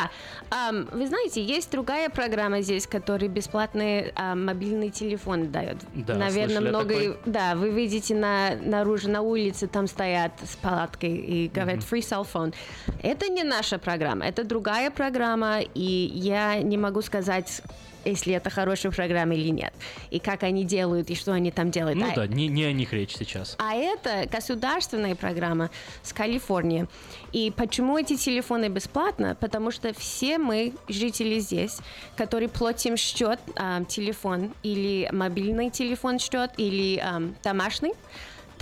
[0.49, 5.77] Ам, вы знаете, есть другая программа здесь, которая бесплатные ам, мобильные телефоны дает.
[5.93, 7.17] Да, Наверное, много.
[7.25, 12.27] Да, вы видите на наружу на улице там стоят с палаткой и говорят free cell
[12.32, 12.53] phone.
[13.01, 17.62] Это не наша программа, это другая программа, и я не могу сказать
[18.05, 19.73] если это хорошая программа или нет,
[20.11, 21.97] и как они делают, и что они там делают.
[21.99, 23.55] Ну А- да, не, не о них речь сейчас.
[23.59, 25.69] а это государственная программа
[26.03, 26.87] с Калифорнии.
[27.31, 29.35] И почему эти телефоны бесплатно?
[29.39, 31.77] Потому что все мы, жители здесь,
[32.15, 37.93] которые платим счет, а, телефон или мобильный телефон счет, или ам, домашний,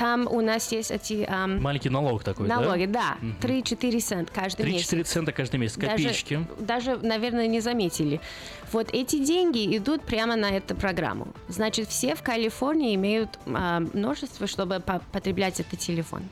[0.02, 3.18] там у нас есть эти ам, Маленький налог такой, налоги, да?
[3.22, 3.36] да, Мгм.
[3.40, 4.92] 3-4 цент каждый месяц.
[4.94, 6.46] 3-4 цента каждый месяц, Даже- копеечки.
[6.60, 8.20] Даже, наверное, не заметили.
[8.72, 11.28] Вот эти деньги идут прямо на эту программу.
[11.50, 16.24] Значит, все в Калифорнии имеют а, множество, чтобы по- потреблять этот телефон.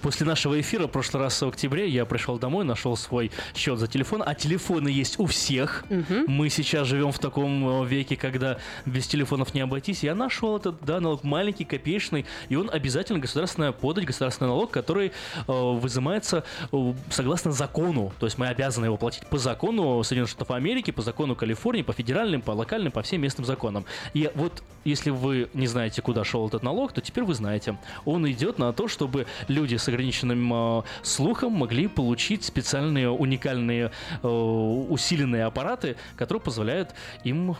[0.00, 3.86] После нашего эфира, в прошлый раз в октябре, я пришел домой, нашел свой счет за
[3.86, 5.84] телефон, а телефоны есть у всех.
[6.26, 10.02] Мы сейчас живем в таком э, веке, когда без телефонов не обойтись.
[10.02, 15.08] Я нашел этот да, налог маленький, копеечный, и он обязательно государственная подать, государственный налог, который
[15.08, 15.12] э,
[15.46, 18.12] вызывается э, согласно закону.
[18.18, 21.92] То есть мы обязаны его платить по закону Соединенных Штатов Америки, по закону Калифорнии, по
[21.92, 23.84] федеральным, по локальным, по всем местным законам.
[24.14, 27.78] И вот если вы не знаете, куда шел этот налог, то теперь вы знаете.
[28.04, 33.90] Он идет на то, чтобы люди с ограниченным э, слухом могли получить специальные уникальные
[34.22, 36.94] э, усиленные аппараты, которые позволяют
[37.24, 37.56] им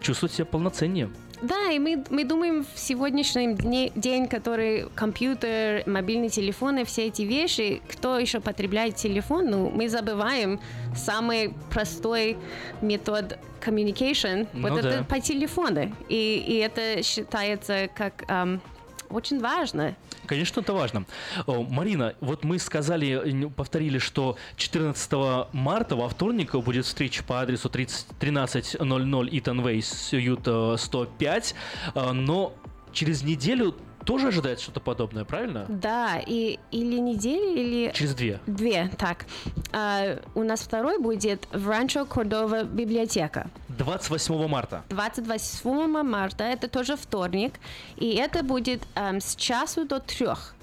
[0.00, 1.10] чувствовать себя полноценнее.
[1.42, 7.22] Да, и мы, мы думаем в сегодняшний дне, день, который компьютер, мобильные телефоны, все эти
[7.22, 10.60] вещи, кто еще потребляет телефон, ну, мы забываем
[10.94, 12.38] самый простой
[12.80, 14.88] метод communication, Ну вот да.
[14.88, 15.92] это по телефону.
[16.08, 18.62] И, и это считается как ам,
[19.10, 19.96] очень важно.
[20.26, 21.04] Конечно, это важно.
[21.46, 27.68] Марина, вот мы сказали, э, повторили, что 14 марта во вторник будет встреча по адресу
[27.68, 31.54] 30 1300 Итан Вей, Сьют э, 105,
[31.94, 32.54] э, но
[32.92, 33.74] через неделю
[34.06, 35.66] тоже ожидается что-то подобное, правильно?
[35.68, 37.92] Да, и или недели, или...
[37.92, 38.40] Через две.
[38.46, 39.26] Две, так.
[39.72, 43.50] А, у нас второй будет в Ранчо Кордова библиотека.
[43.68, 44.84] 28 марта.
[44.88, 47.54] 28 марта, это тоже вторник,
[47.96, 50.55] и это будет эм, с часу до трех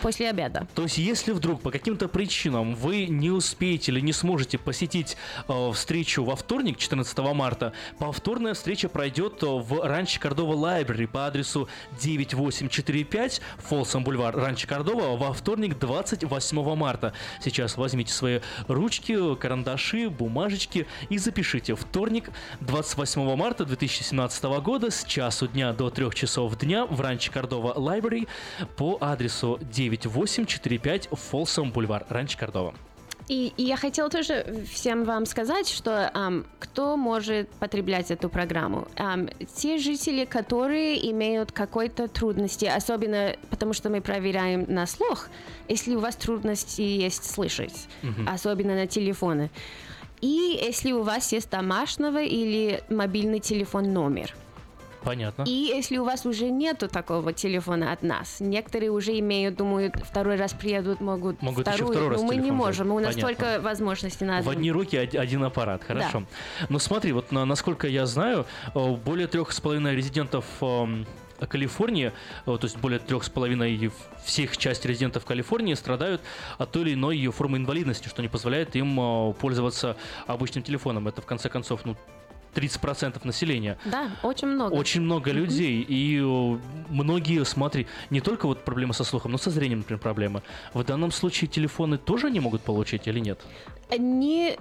[0.00, 0.66] после обеда.
[0.74, 5.16] То есть, если вдруг по каким-то причинам вы не успеете или не сможете посетить
[5.48, 11.26] э, встречу во вторник, 14 марта, повторная встреча пройдет э, в Ранчо Кордова Лайбрери по
[11.26, 11.68] адресу
[12.00, 17.12] 9845 Фолсом Бульвар Ранчо Кордова во вторник, 28 марта.
[17.42, 21.74] Сейчас возьмите свои ручки, карандаши, бумажечки и запишите.
[21.74, 22.30] Вторник,
[22.60, 28.28] 28 марта 2017 года с часу дня до 3 часов дня в Ранчо Кордова Лайбрери
[28.76, 29.77] по адресу 9845
[31.12, 32.74] Фолсом Бульвар Ранчо Кордова.
[33.28, 38.88] И, и я хотела тоже всем вам сказать, что ам, кто может потреблять эту программу?
[38.96, 45.28] Ам, те жители, которые имеют какой-то трудности, особенно потому что мы проверяем на слух,
[45.68, 48.26] если у вас трудности есть слышать, Мгм.
[48.28, 49.50] особенно на телефоны.
[50.22, 54.34] И если у вас есть домашнего или мобильный телефон номер.
[55.08, 55.44] Понятно.
[55.44, 60.36] И если у вас уже нету такого телефона от нас, некоторые уже имеют, думают, второй
[60.36, 63.22] раз приедут, могут, Могут еще вторую, второй раз но мы не можем, у нас Понятно.
[63.36, 66.24] только возможности на В одни руки од- один аппарат, хорошо.
[66.68, 68.44] Но смотри, вот на- насколько я знаю,
[68.74, 71.06] э, более трех с половиной резидентов эм,
[71.48, 72.12] Калифорнии, э,
[72.44, 73.90] то есть более трех с половиной
[74.26, 76.20] всех части резидентов Калифорнии страдают
[76.58, 79.96] от той или иной формы инвалидности, что не позволяет им э, пользоваться
[80.26, 81.08] обычным телефоном.
[81.08, 81.96] Это в конце концов, ну,
[82.58, 83.78] 30% населения.
[83.84, 84.74] Да, очень много.
[84.74, 89.50] Очень много людей, и э, многие, смотри, не только вот проблемы со слухом, но со
[89.50, 90.42] зрением, например, проблемы.
[90.74, 93.40] В данном случае телефоны тоже они могут получить или нет?
[93.98, 94.56] Не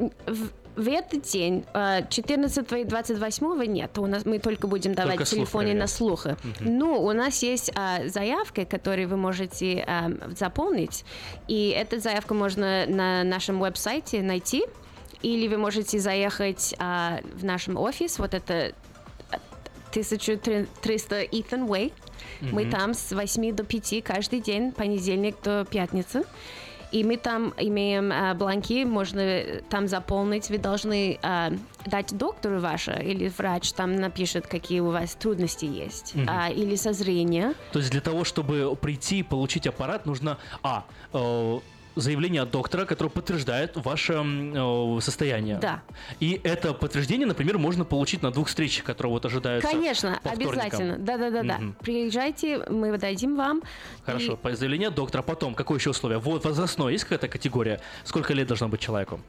[0.76, 5.26] в, этот день, э, 14 и 28 нет, у нас мы только будем давать Только
[5.26, 5.90] слух телефоны на проверять.
[5.90, 6.38] слуха.
[6.44, 6.78] Мгм.
[6.78, 11.04] Ну, у нас есть а, заявка, которую вы можете а, заполнить,
[11.48, 14.66] и эту заявку можно на нашем веб-сайте найти,
[15.22, 18.74] или вы можете заехать а, в нашем офис, вот это
[19.32, 19.38] а,
[19.92, 21.92] 1300 Ethan Way.
[22.42, 22.72] Мы Мгм.
[22.72, 26.24] там с 8 до 5 каждый день, понедельник до пятницы.
[26.90, 30.50] И мы там имеем а, бланки, можно э, там заполнить.
[30.50, 31.52] Вы должны а,
[31.86, 36.16] дать доктору ваше или врач там напишет, какие у вас трудности есть.
[36.16, 36.30] Мгм.
[36.30, 37.56] А, или со зрения.
[37.74, 41.60] То есть для того, чтобы прийти и получить аппарат, нужно а э,
[42.00, 45.58] заявление от доктора, которое подтверждает ваше э, состояние.
[45.58, 45.82] Да.
[46.20, 49.70] И это подтверждение, например, можно получить на двух встречах, которые вот ожидаются.
[49.70, 50.60] Конечно, по вторникам.
[50.60, 50.98] обязательно.
[50.98, 51.58] Да-да-да-да.
[51.58, 51.76] Мгм.
[51.82, 53.62] Приезжайте, мы дадим вам.
[54.04, 55.22] Хорошо, И по заявлению от доктора.
[55.22, 56.20] Потом, какое еще условие?
[56.20, 57.82] Вот возрастное, есть какая-то категория?
[58.04, 59.20] Сколько лет должно быть человеку?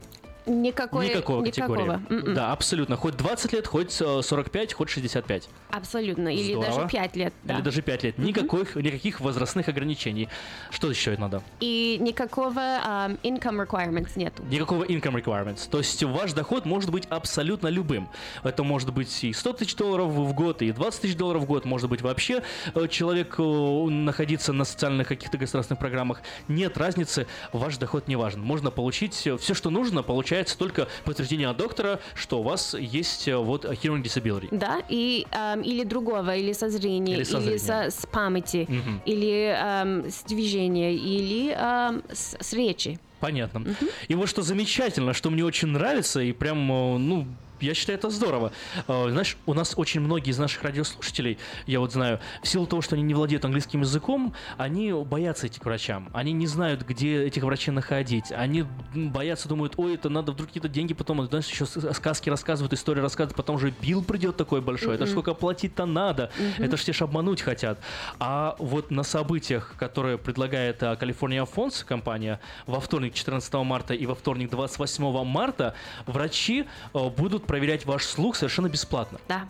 [0.49, 1.76] Никакой, Никакого никакого.
[1.76, 2.01] категории.
[2.22, 2.34] М-м.
[2.34, 2.96] Да, абсолютно.
[2.96, 5.49] Хоть 20 лет, хоть э, 45, хоть 65.
[5.70, 6.28] Абсолютно.
[6.34, 6.76] Или Здорово.
[6.76, 7.34] даже 5 лет.
[7.44, 7.55] да.
[7.55, 8.18] Или даже 5 лет.
[8.18, 10.28] Никаких, никаких возрастных ограничений.
[10.70, 11.42] Что еще надо?
[11.61, 14.42] И никакого а, income requirements нету.
[14.44, 15.68] Никакого income requirements.
[15.70, 18.09] То есть ваш доход может быть абсолютно любым.
[18.42, 21.64] Это может быть и 100 тысяч долларов в год, и 20 тысяч долларов в год.
[21.64, 22.42] Может быть вообще
[22.74, 26.22] э, человек э, находиться на социальных каких-то государственных программах.
[26.49, 28.40] Нет разницы, ваш доход не важен.
[28.40, 33.26] Можно получить все, что нужно, получает получается только подтверждение от доктора, что у вас есть
[33.28, 34.49] э, вот hearing disability.
[34.53, 37.59] Да, и, эм, или другого, или со зрения, Или со зрения.
[37.59, 39.03] со- с памяти, Мгм.
[39.05, 42.99] или эм, с движения, или эм, с, с речи.
[43.20, 43.64] Понятно.
[44.07, 47.26] И вот что замечательно, что мне очень нравится, и прям, э, ну,
[47.61, 48.52] я считаю, это здорово.
[48.86, 52.82] Э, Знаешь, у нас очень многие из наших радиослушателей, я вот знаю, в силу того,
[52.82, 56.09] что они не владеют английским языком, они боятся к врачам.
[56.12, 58.32] Они не знают, где этих врачей находить.
[58.32, 62.72] Они боятся, думают, ой, это надо вдруг какие-то деньги потом, знаешь, еще с- сказки рассказывают,
[62.72, 64.94] истории рассказывают, потом же бил придет такой большой.
[64.94, 66.30] Это сколько платить-то надо.
[66.59, 67.78] Это ж все ж обмануть хотят.
[68.18, 74.06] А вот на событиях, которые предлагает а, California Fonts компания во вторник 14 марта и
[74.06, 75.74] во вторник 28 марта,
[76.06, 79.18] врачи а, будут проверять ваш слух совершенно бесплатно.
[79.26, 79.49] Да.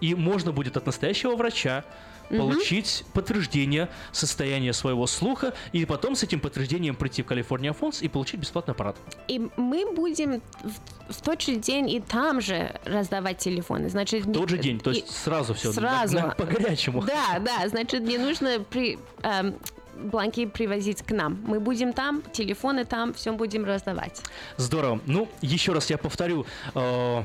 [0.00, 1.84] И можно будет от настоящего врача
[2.28, 8.06] получить подтверждение состояния своего слуха и потом с этим подтверждением прийти в California Fonts и
[8.08, 8.96] получить бесплатный аппарат.
[9.26, 13.88] И мы будем в, в тот же день и там же раздавать телефоны.
[13.88, 16.32] Значит, В тот же день, то и- есть сразу все сразу.
[16.38, 17.02] по горячему.
[17.02, 19.56] Да, да, значит, не нужно при, эм,
[20.00, 21.40] бланки привозить к нам.
[21.46, 24.22] Мы будем там, телефоны там, все будем раздавать.
[24.56, 25.00] Здорово.
[25.06, 27.22] Ну, еще раз я повторю э,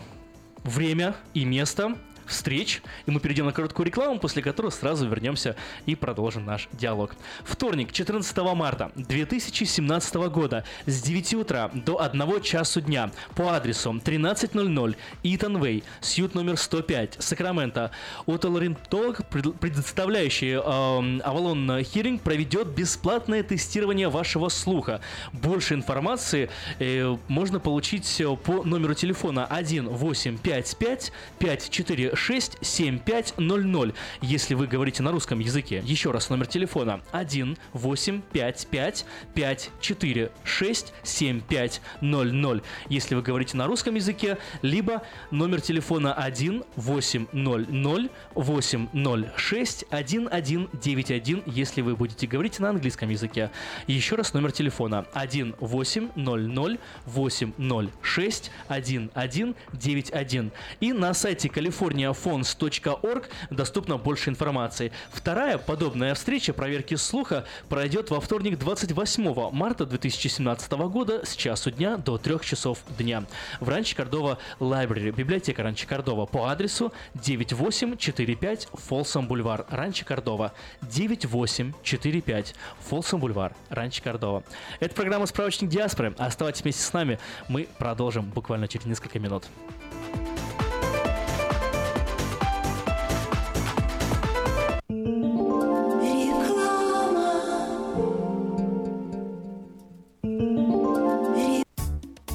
[0.64, 1.96] время и место
[2.28, 5.56] встреч, и мы перейдем на короткую рекламу, после которой сразу вернемся
[5.86, 7.16] и продолжим наш диалог.
[7.44, 14.96] Вторник, 14 марта 2017 года с 9 утра до 1 часу дня по адресу 1300
[15.24, 17.92] Итан Вей, сьют номер 105, Сакраменто.
[18.26, 25.02] Отоларинтолог, пред- предоставляющий эм, Avalon Hearing, проведет бесплатное тестирование вашего слуха.
[25.34, 26.50] Больше информации
[26.80, 35.40] э, можно получить э, по номеру телефона 1855 546 7500, если вы говорите на русском
[35.40, 35.82] языке.
[35.86, 45.02] Еще раз номер телефона 1855 546 7500, если вы говорите на русском языке, либо
[45.32, 53.52] номер телефона 1800 806 1191, если вы будете говорить на английском языке.
[53.88, 60.52] Еще раз номер телефона 1800 806 1191.
[60.80, 61.50] И на сайте
[62.06, 64.92] californiaphones.org доступно больше информации.
[65.12, 71.98] Вторая подобная встреча проверки слуха пройдет во вторник 28 марта 2017 года с часу дня
[71.98, 73.24] до 3 часов дня
[73.60, 80.54] в Ранчо Кордова Library, библиотека Ранчо Кордова по адресу 9845 Фолсом Бульвар, Ранчо Кордова.
[80.82, 84.44] 9845 Фолсом Бульвар, Ранчо Кордова.
[84.80, 86.14] Это программа «Справочник диаспоры».
[86.18, 89.46] Оставайтесь вместе с нами, мы продолжим буквально через несколько минут.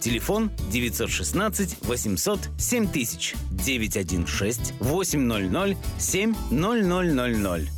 [0.00, 7.68] Телефон 916 800 7000 916 800 7000.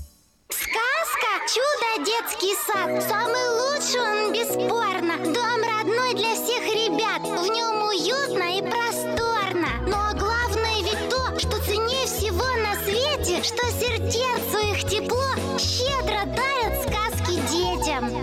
[0.49, 5.17] Сказка «Чудо детский сад» Самый лучший он бесспорно.
[5.33, 7.23] Дом родной для всех ребят.
[7.23, 9.69] В нем уютно и просторно.
[9.87, 16.02] Но главное ведь то, что ценнее всего на свете Что сердцу их тепло Щедро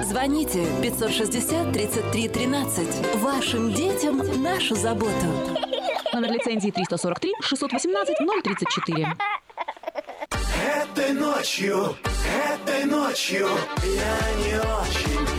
[0.09, 3.15] Звоните 560 33 13.
[3.21, 5.11] Вашим детям нашу заботу.
[6.11, 9.07] Номер лицензии 343 618 034.
[10.81, 11.95] Этой ночью,
[12.51, 13.47] этой ночью
[13.83, 15.38] Я не очень очень.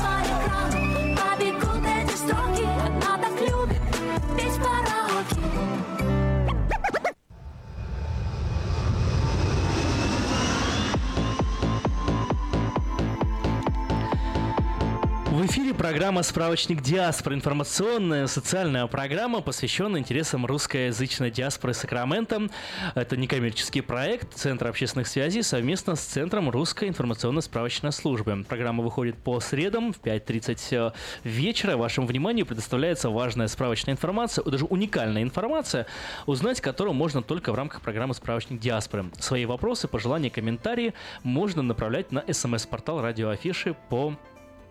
[15.91, 17.35] Программа «Справочник Диаспоры».
[17.35, 22.47] Информационная социальная программа, посвященная интересам русскоязычной диаспоры Сакрамента.
[22.95, 28.45] Это некоммерческий проект Центра общественных связей совместно с Центром русской информационно-справочной службы.
[28.47, 30.93] Программа выходит по средам в 5.30
[31.25, 31.75] вечера.
[31.75, 35.87] Вашему вниманию предоставляется важная справочная информация, даже уникальная информация,
[36.25, 39.11] узнать которую можно только в рамках программы «Справочник Диаспоры».
[39.19, 44.15] Свои вопросы, пожелания, комментарии можно направлять на смс-портал радио Афиши по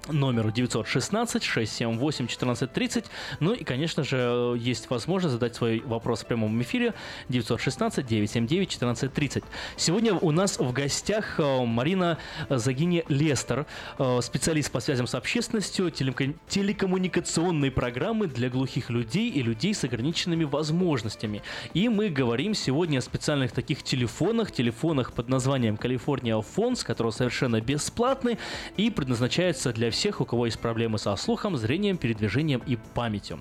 [0.09, 3.05] номеру 916-678-1430.
[3.41, 6.95] Ну и, конечно же, есть возможность задать свой вопрос в прямом эфире
[7.29, 9.45] 916-979-1430.
[9.77, 12.17] Сегодня у нас в гостях э, Марина
[12.49, 13.67] Загини Лестер,
[13.99, 20.45] э, специалист по связям с общественностью, телекоммуникационной программы для глухих людей и людей с ограниченными
[20.45, 21.43] возможностями.
[21.75, 27.61] И мы говорим сегодня о специальных таких телефонах, телефонах под названием California Phones, которые совершенно
[27.61, 28.39] бесплатны
[28.77, 33.41] и предназначаются для всех, у кого есть проблемы со слухом, зрением, передвижением и памятью.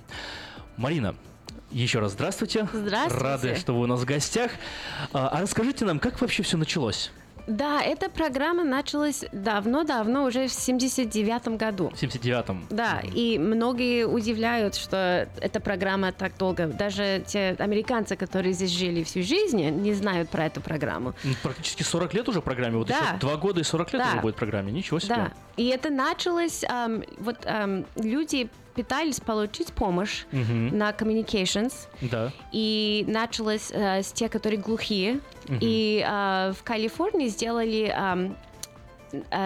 [0.78, 1.16] Марина,
[1.72, 2.68] еще раз здравствуйте.
[2.72, 3.24] Здравствуйте.
[3.24, 4.52] Рады, что вы у нас в гостях.
[5.14, 7.12] А, а расскажите нам, как вообще все началось?
[7.47, 11.89] Да, эта программа началась давно-давно, уже в 79 году.
[11.89, 12.65] В 79-м.
[12.69, 16.67] Да, и многие удивляют, что эта программа так долго.
[16.67, 21.13] Даже те американцы, которые здесь жили всю жизнь, не знают про эту программу.
[21.23, 22.77] Ну, Практически 40 лет уже программе.
[22.77, 22.95] Вот Да.
[22.97, 24.09] еще 2 года и 40 лет Да.
[24.11, 24.71] уже будет программе.
[24.71, 25.15] Ничего себе.
[25.15, 28.49] Да, и это началось, ам, вот ам, люди
[28.84, 30.77] пытались получить помощь Мгм.
[30.77, 32.32] на communications, Да.
[32.53, 35.19] и началось э, с тех, которые глухие.
[35.49, 35.57] Мгм.
[35.61, 38.30] И э, в Калифорнии сделали э,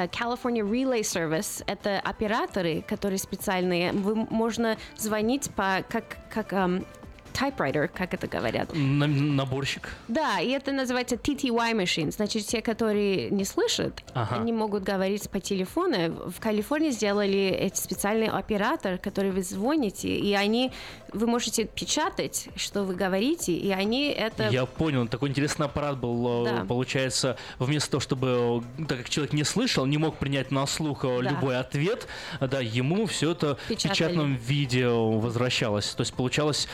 [0.07, 1.63] California Relay Service.
[1.65, 3.91] Это операторы, которые специальные.
[3.93, 6.85] Вы можно звонить по как как ам,
[7.33, 8.69] typewriter, как это говорят.
[8.73, 9.89] На- наборщик.
[10.07, 12.11] Да, и это называется TTY machine.
[12.11, 14.37] Значит, те, которые не слышат, Ага.
[14.37, 16.29] они могут говорить по телефону.
[16.29, 20.71] В Калифорнии сделали эти специальный оператор, который вы звоните, и они,
[21.11, 24.49] вы можете печатать, что вы говорите, и они это...
[24.49, 26.45] Я понял, такой интересный аппарат был.
[26.47, 26.65] э, Да.
[26.65, 31.03] Получается, вместо того, чтобы, э, так как человек не слышал, не мог принять на слух
[31.05, 31.29] э, Да.
[31.31, 32.07] любой ответ,
[32.39, 33.91] да, ему все это в Печатали.
[33.93, 35.87] печатном виде возвращалось.
[35.93, 36.67] То есть получалось,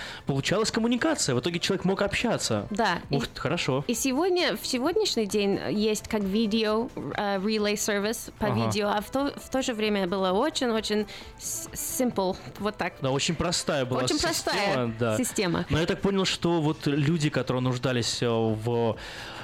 [0.49, 1.35] получалась коммуникация.
[1.35, 2.65] В итоге человек мог общаться.
[2.71, 2.99] Да.
[3.11, 3.83] Ух, и, хорошо.
[3.87, 8.65] и сегодня, в сегодняшний день есть как видео э, relay service по Ага.
[8.65, 11.05] видео, а в то, в то же время было очень-очень
[11.39, 12.93] simple, вот так.
[12.99, 14.33] Да, очень простая была Очень система.
[14.33, 15.17] простая да.
[15.17, 15.65] система.
[15.69, 18.97] Но я так понял, что вот люди, которые нуждались э, в,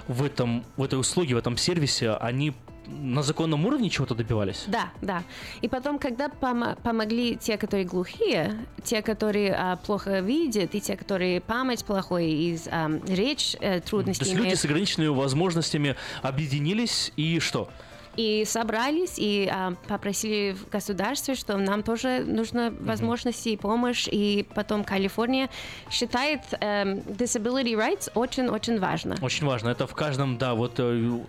[0.08, 2.56] в, этом, в этой услуге, в этом сервисе, они
[2.88, 4.64] на законном уровне чего-то добивались?
[4.68, 5.24] Да, да.
[5.62, 10.96] И потом, когда помо- помогли те, которые глухие, те, которые а, плохо видят, и те,
[10.96, 15.96] которые память плохой, и ам, речь э, То трудности есть люди имеют, с ограниченными возможностями
[16.22, 17.70] объединились и что?
[18.18, 24.46] И собрались, и а, попросили в государстве, что нам тоже нужна возможность и помощь, и
[24.56, 25.50] потом Калифорния
[25.90, 29.16] считает эм, disability rights очень-очень важно.
[29.22, 29.70] Очень важно.
[29.70, 31.20] Это в каждом, да, вот э,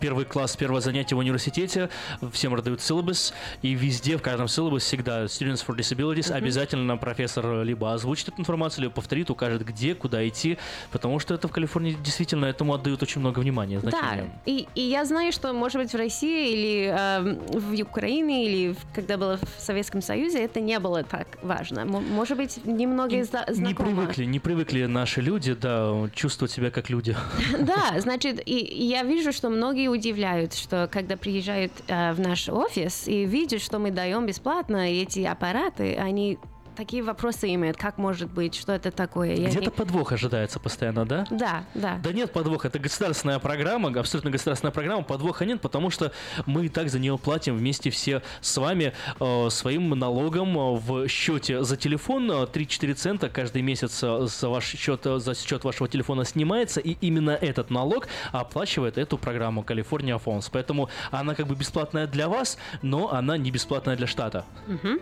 [0.00, 1.88] первый класс, первое занятие в университете,
[2.32, 3.32] всем раздают силабус,
[3.62, 6.36] и везде, в каждом силабусе всегда Students for Disabilities, Мгм.
[6.36, 10.58] обязательно профессор либо озвучит эту информацию, либо повторит, укажет где, куда идти,
[10.90, 14.30] потому что это в Калифорнии действительно этому отдают очень много внимания, Да, значения.
[14.46, 18.94] и, и я знаю, что, может быть, в России или эм, в Украине, или в-
[18.94, 21.80] когда было в Советском Союзе, это не было так важно.
[21.80, 26.90] М- может быть, немного зна- Не привыкли, не привыкли наши люди, да, чувствовать себя как
[26.90, 27.16] люди.
[27.58, 32.48] Да, значит, и, и я вижу, что многие удивляют, что когда приезжают э, в наш
[32.48, 36.38] офис и видят, что мы даем бесплатно и эти аппараты, они
[36.74, 39.34] такие вопросы имеют, как может быть, что это такое.
[39.36, 41.26] Где-то они- подвох ожидается постоянно, да?
[41.30, 41.98] Да, да.
[42.02, 46.12] Да нет подвоха, это государственная программа, абсолютно государственная программа, подвоха нет, потому что
[46.46, 51.08] мы и так за нее платим вместе все с вами э, своим налогом э, в
[51.08, 55.64] счете за телефон, э, 3-4 цента каждый месяц э, за ваш счет, э, за счет
[55.64, 61.46] вашего телефона снимается, и именно этот налог оплачивает эту программу California Phones, поэтому она как
[61.46, 64.44] бы бесплатная для вас, но она не бесплатная для штата.
[64.66, 64.98] Мгм.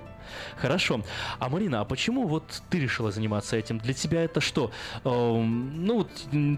[0.57, 1.03] Хорошо.
[1.39, 3.79] А Марина, а почему вот ты решила заниматься этим?
[3.79, 4.70] Для тебя это что?
[5.05, 6.11] Эм, ну, вот,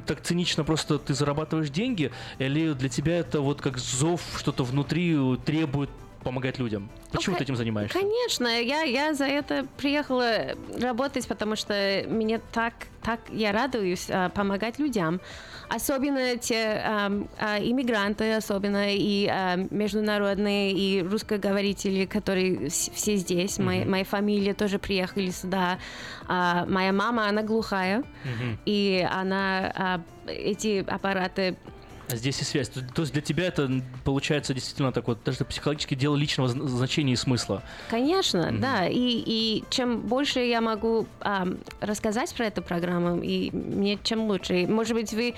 [0.06, 2.10] так цинично просто ты зарабатываешь деньги?
[2.38, 5.90] Или для тебя это вот как зов, что-то внутри требует
[6.24, 6.90] помогать людям?
[7.12, 7.98] Почему Ну, ты этим занимаешься?
[7.98, 14.30] Конечно, я, я за это приехала работать, потому что мне так, так я радуюсь а,
[14.30, 15.20] помогать людям.
[15.68, 23.58] Особенно те ам, а, иммигранты, особенно и а, международные, и русскоговорители, которые все здесь.
[23.58, 23.90] Мои- Мгм.
[23.90, 25.78] моя фамилия тоже приехали сюда.
[26.26, 28.58] А, моя мама, она глухая, Мгм.
[28.66, 31.74] и она а, эти аппараты А
[32.08, 32.68] Здесь и связь.
[32.68, 33.70] То, то есть для тебя это
[34.04, 37.62] получается действительно так вот, даже психологически дело личного зн- значения и смысла.
[37.90, 38.60] Конечно, Мгм.
[38.60, 38.86] да.
[38.86, 44.66] И, и чем больше я могу ам, рассказать про эту программу, и мне чем лучше.
[44.66, 45.34] Может быть, вы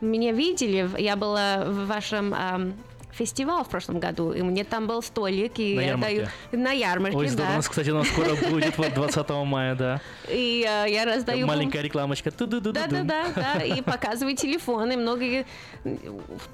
[0.00, 2.72] меня видели, я была в вашем ам,
[3.14, 6.28] фестивале в прошлом году, и мне там был столик, и На я ярмарке.
[6.50, 7.52] даю на ярмарке, Ой, здорово, да.
[7.54, 10.00] у нас, кстати, нам скоро будет, вот 20 мая, да.
[10.28, 11.46] И а, я раздаю...
[11.46, 12.30] Маленькая рекламочка.
[12.30, 15.46] Да, да, да, да, и показываю телефон, и многие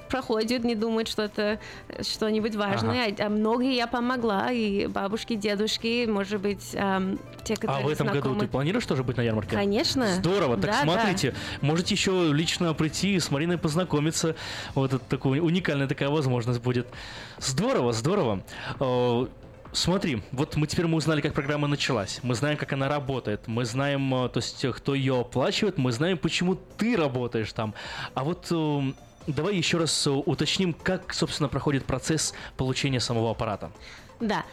[0.08, 1.58] проходят, не думают, что это
[2.02, 7.56] что-нибудь важное, а, а многие я помогла, и бабушки, дедушки, может быть, ам, те, А
[7.56, 8.40] которые в этом году знакомы.
[8.40, 9.56] ты планируешь тоже быть на ярмарке?
[9.56, 10.06] Конечно.
[10.14, 10.56] Здорово.
[10.56, 14.34] Так Да, смотрите, можете еще лично прийти и с Мариной познакомиться.
[14.74, 16.86] Вот это такая уникальная такая возможность будет.
[17.38, 18.42] Здорово, здорово.
[18.80, 19.26] Э,
[19.72, 22.20] Смотри, вот мы теперь мы узнали, как программа началась.
[22.22, 23.46] Мы знаем, как она работает.
[23.46, 25.76] Мы знаем, э, то есть, э, кто ее оплачивает.
[25.76, 27.74] Мы знаем, почему ты работаешь там.
[28.14, 28.46] А вот
[29.26, 33.70] давай еще раз уточним, как, собственно, проходит процесс получения самого аппарата.
[34.20, 34.44] Да.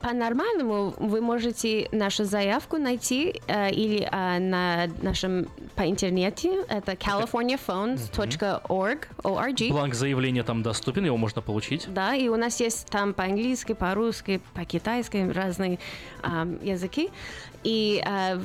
[0.00, 6.62] По-нормальному вы можете нашу заявку найти э, или э, на нашем по интернете.
[6.68, 9.08] Это californiaphones.org.
[9.24, 9.70] org.
[9.70, 11.92] Бланк заявления там доступен, его можно получить.
[11.92, 15.80] Да, и у нас есть там по-английски, по-русски, по-китайски разные
[16.62, 17.10] языки.
[17.64, 18.40] И а,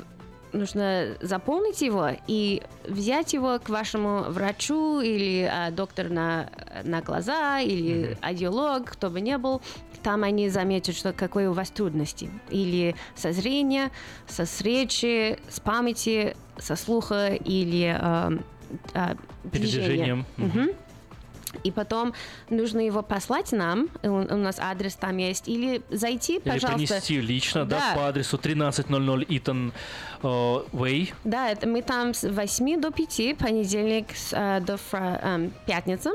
[0.56, 6.50] нужно заполнить его и взять его к вашему врачу или а, доктор на,
[6.84, 9.62] на глаза или адиолог, кто бы ни был.
[10.04, 12.30] Там они заметят, что какие у вас трудности.
[12.50, 13.92] Или со зрения,
[14.28, 18.32] со речи, с памяти, со слуха или а,
[19.44, 19.46] движения.
[19.52, 20.26] Передвижением.
[20.38, 20.70] Мгм.
[21.64, 22.14] И потом
[22.50, 26.88] нужно его послать нам, у, нас адрес там есть, или зайти, Или пожалуйста.
[26.88, 27.96] принести лично, да, Да.
[27.96, 29.74] по адресу 1300 Итон
[30.22, 31.14] э, Way.
[31.24, 36.12] Да, это мы там с 8 до 5, понедельник с, э, до фра- эм, пятницы.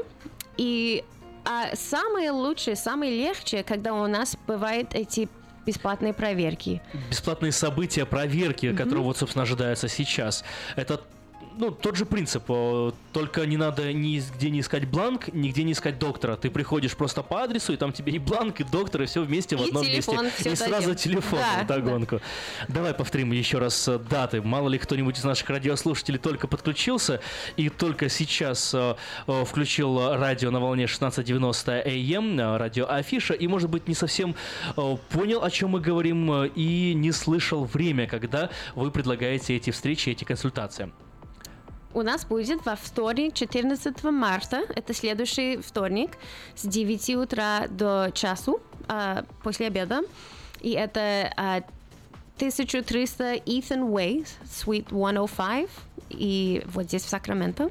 [0.57, 1.05] И
[1.45, 5.29] а самое лучшее, самое легче, когда у нас бывают эти
[5.67, 6.83] бесплатные проверки.
[7.11, 10.45] Бесплатные события, проверки, которые вот, собственно, ожидаются сейчас.
[10.77, 11.01] Это
[11.61, 15.99] ну, тот же принцип, э, только не надо нигде не искать бланк, нигде не искать
[15.99, 16.37] доктора.
[16.37, 19.57] Ты приходишь просто по адресу, и там тебе и бланк, и доктор, и все вместе
[19.57, 20.51] в И одном телефон, месте.
[20.51, 20.97] и сразу дадим.
[20.97, 22.21] телефон Да, в догонку.
[22.69, 24.41] Давай повторим еще раз э, даты.
[24.41, 27.21] Мало ли кто-нибудь из наших радиослушателей только подключился
[27.57, 28.95] и только сейчас э,
[29.45, 34.35] включил радио на волне 1690 АМ, э, радио Афиша, и, может быть, не совсем
[35.11, 40.25] понял, о чем мы говорим, и не слышал время, когда вы предлагаете эти встречи, эти
[40.25, 40.91] консультации.
[41.93, 46.13] У нас будет во вторник, 14 марта, это следующий вторник,
[46.55, 50.03] с 9 утра до часу а, после обеда.
[50.61, 51.63] И это а,
[52.37, 55.69] 1300 Ethan Way, Suite 105,
[56.11, 57.71] и вот здесь в Сакраменто.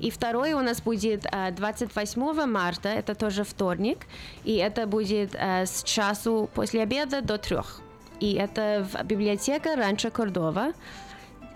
[0.00, 4.06] И второй у нас будет а, 28 марта, это тоже вторник,
[4.44, 7.82] и это будет а, с часу после обеда до трех.
[8.20, 10.72] И это в библиотека Ранчо Кордова,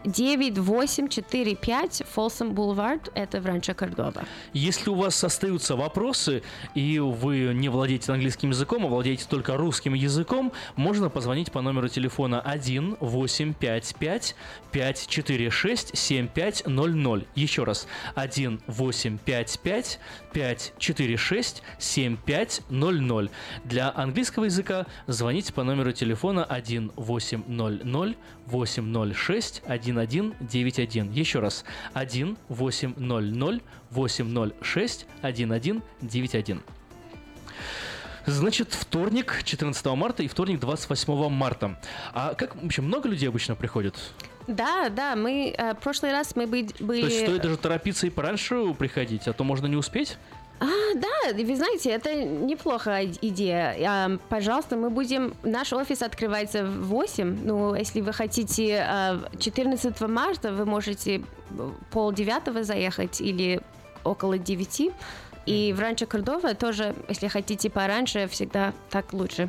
[0.05, 4.23] 9845 Folsom Boulevard, это в Ранчо Кордова.
[4.53, 6.43] Если у вас остаются вопросы,
[6.75, 11.89] и вы не владеете английским языком, а владеете только русским языком, можно позвонить по номеру
[11.89, 14.37] телефона 1 855
[14.71, 17.27] 546 7500.
[17.35, 20.01] Еще раз, 1 855
[20.33, 23.31] 546 7500.
[23.65, 28.17] Для английского языка звоните по номеру телефона 1 800
[28.51, 31.13] 806 1191.
[31.13, 36.63] Еще раз, 1 800 806 1191.
[38.27, 41.81] Значит, вторник, 14 марта и вторник, 28 марта.
[42.13, 43.97] А как, в общем, много людей обычно приходят?
[44.47, 47.01] Да, да, мы э, в прошлый раз мы бы- были...
[47.03, 50.19] То есть стоит даже торопиться и пораньше приходить, а то можно не успеть?
[50.61, 53.77] А, да, вы знаете, это неплохая идея.
[53.87, 55.35] А, пожалуйста, мы будем...
[55.43, 57.45] Наш офис открывается в 8.
[57.45, 61.23] Ну, если вы хотите а, 14 марта, вы можете
[61.93, 63.61] пол девятого заехать или
[64.03, 64.91] около 9.
[65.47, 69.49] И в Ранчо Кордова тоже, если хотите пораньше, всегда так лучше.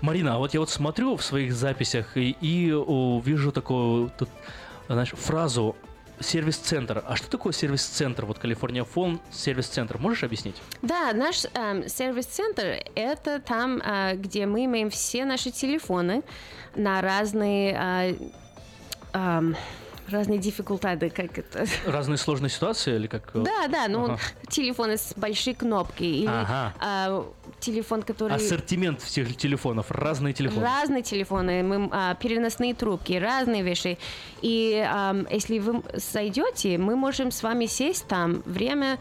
[0.00, 4.28] Марина, а вот я вот смотрю в своих записях и, и о, вижу такую тут,
[4.88, 5.76] знаешь, фразу
[6.20, 7.02] сервис-центр.
[7.06, 8.24] А что такое сервис-центр?
[8.24, 9.98] Вот Калифорния Фон, сервис-центр.
[9.98, 10.56] Можешь объяснить?
[10.82, 16.22] Да, наш эм, сервис-центр– это там, э, где мы имеем все наши телефоны
[16.74, 17.76] на разные...
[18.12, 18.14] э,
[19.12, 19.56] эм,
[20.10, 21.66] разные диффикультады, как это...
[21.86, 23.30] Разные сложные ситуации или как?
[23.34, 23.40] э?
[23.40, 24.18] Да, да, ну, Ага.
[24.48, 26.74] телефоны с большой кнопкой или Ага.
[26.80, 27.26] а,
[27.60, 28.36] телефон, который...
[28.36, 30.64] Ассортимент всех телефонов, разные телефоны.
[30.64, 33.98] Разные телефоны, мы, а, переносные трубки, разные вещи.
[34.42, 38.98] И ам, если вы зайдете, мы можем с вами сесть там время,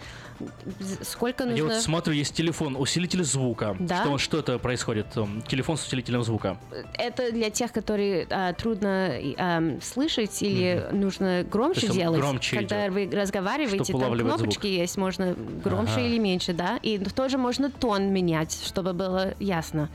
[1.01, 1.65] сколько Я нужно...
[1.65, 3.75] вот смотрю, есть телефон, усилитель звука.
[3.79, 4.03] Да.
[4.03, 5.07] Что, что это происходит?
[5.15, 6.57] Эм, Телефон с усилителем звука.
[6.97, 12.19] Это для тех, которые а, трудно ам, слышать или нужно громче есть делать.
[12.19, 16.01] громче Когда вы разговариваете, там кнопочки есть, можно громче Ага.
[16.01, 16.77] или меньше, да.
[16.81, 19.89] И тоже можно тон менять, чтобы было ясно.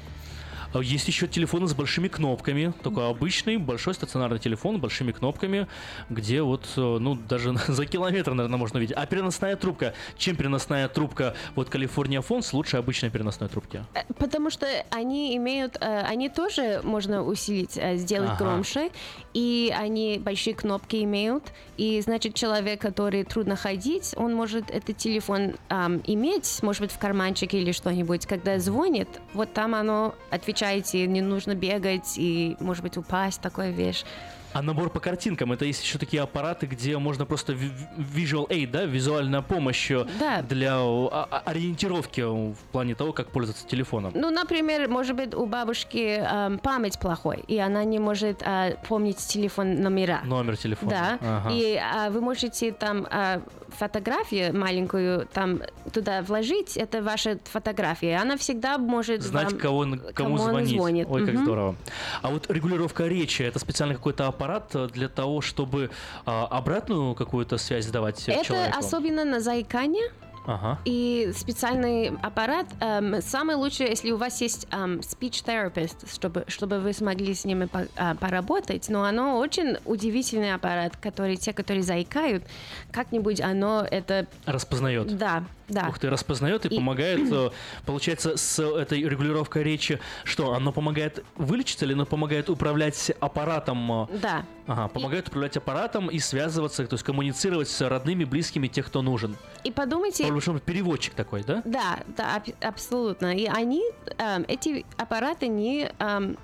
[0.73, 2.73] А Есть еще телефоны с большими кнопками.
[2.83, 5.66] Такой обычный, большой стационарный телефон с большими кнопками,
[6.09, 8.97] где вот, э, ну, даже за километр, наверное, можно видеть.
[8.97, 9.95] А переносная трубка?
[10.16, 11.35] Чем переносная трубка?
[11.55, 13.85] Вот Калифорния Фонс лучше обычной переносной трубки.
[13.95, 18.45] Э, Потому что они имеют, э, они тоже можно усилить, сделать Ага.
[18.45, 18.91] громче,
[19.35, 25.55] и они большие кнопки имеют, и значит человек, который трудно ходить, он может этот телефон
[25.68, 31.20] ам, иметь, может быть в карманчике или что-нибудь, когда звонит, вот там оно отвечаете, не
[31.20, 34.05] нужно бегать и может быть упасть, такая вещь.
[34.53, 38.84] А набор по картинкам, это есть еще такие аппараты, где можно просто visual aid, да,
[38.84, 40.42] визуальная помощь э, Да.
[40.42, 41.09] для э,
[41.46, 44.12] ориентировки в плане того, как пользоваться телефоном.
[44.14, 49.16] Ну, например, может быть, у бабушки ам, память плохой, и она не может а, помнить
[49.18, 50.20] телефон номера.
[50.24, 50.90] Номер телефона.
[50.90, 51.50] Да, Ага.
[51.55, 55.62] и а, вы можете там а, фотографию маленькую там
[55.94, 60.38] туда вложить, это ваша фотография, и она всегда может Знать, вам- кого, кому, кому он
[60.40, 60.76] звонить.
[60.78, 61.07] звонит.
[61.11, 61.44] Ой, как Мгм.
[61.44, 61.76] здорово.
[62.20, 64.41] А вот регулировка речи, это специальный какой-то аппарат
[64.74, 65.90] э, для того, чтобы
[66.26, 68.78] а, обратную какую-то связь давать э, Это человеку?
[68.78, 70.11] особенно на заикание.
[70.47, 70.78] Ага.
[70.84, 72.66] И специальный аппарат.
[72.80, 77.45] эм, самое лучшее, если у вас есть эм, speech therapist, чтобы, чтобы вы смогли с
[77.45, 78.88] ними по- а, поработать.
[78.88, 82.45] Но оно очень удивительный аппарат, который те, которые заикают,
[82.90, 84.26] как-нибудь оно это...
[84.47, 85.16] Распознает.
[85.16, 85.86] Да, да.
[85.88, 87.51] Ух ты, распознает и, И- помогает, э,
[87.86, 93.93] получается, с этой регулировкой речи, что оно помогает вылечиться или оно помогает управлять аппаратом?
[94.11, 94.18] э?
[94.20, 94.45] Да.
[94.67, 99.37] Ага, помогает управлять аппаратом и связываться, то есть коммуницировать с родными, близкими, тех, кто нужен.
[99.65, 101.63] И подумайте, По переводчик такой, да?
[101.65, 103.37] Да, да, аб- абсолютно.
[103.37, 103.83] И они,
[104.19, 106.37] эм, эти аппараты не, эм,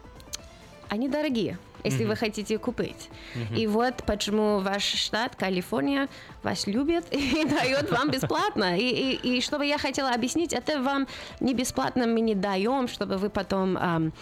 [0.88, 2.08] они дорогие, если Мгм.
[2.10, 3.08] вы хотите купить.
[3.36, 3.54] Мгм.
[3.54, 6.08] И вот почему ваш штат, Калифорния,
[6.42, 8.76] вас любит и дает вам бесплатно.
[8.76, 11.06] И, и, и что бы я хотела объяснить, это вам
[11.40, 14.12] не бесплатно мы не даем, чтобы вы потом эм,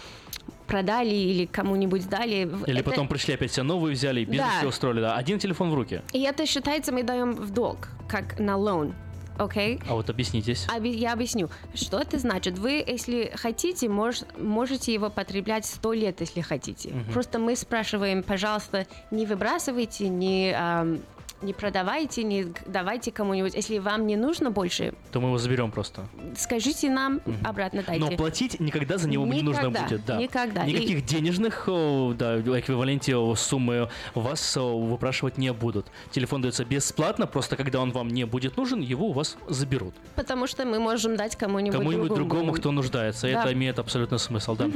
[0.67, 2.49] продали или кому-нибудь дали.
[2.67, 4.57] Или Это- потом пришли опять все новые взяли, и бизнес Да.
[4.59, 5.15] все устроили, да.
[5.15, 6.01] Один телефон в руки.
[6.13, 8.93] И это считается, мы даем в долг, как на лоун.
[9.39, 9.79] Окей?
[9.87, 10.67] А вот объяснитесь.
[10.75, 11.49] Оби- Я объясню.
[11.75, 12.57] Что это значит?
[12.57, 16.89] Вы, если хотите, мож- можете его потреблять сто лет, если хотите.
[16.89, 17.13] Мгм.
[17.13, 20.99] Просто мы спрашиваем, пожалуйста, не выбрасывайте, не, ам,
[21.41, 23.53] не продавайте, не давайте кому-нибудь.
[23.55, 26.07] Если вам не нужно больше, То мы его заберем просто.
[26.37, 28.03] скажите нам, обратно дайте.
[28.03, 30.05] Но платить никогда за него не нужно Никогда, будет.
[30.05, 30.17] Да.
[30.17, 30.65] никогда.
[30.65, 35.87] Никаких И- денежных да, эквиваленте суммы вас выпрашивать не будут.
[36.11, 39.93] Телефон дается бесплатно, просто когда он вам не будет нужен, его у вас заберут.
[40.15, 43.27] Потому что мы можем дать кому-нибудь, Кому-нибудь другому, кто нуждается.
[43.31, 43.41] Да.
[43.43, 44.69] Это имеет абсолютно смысл, да.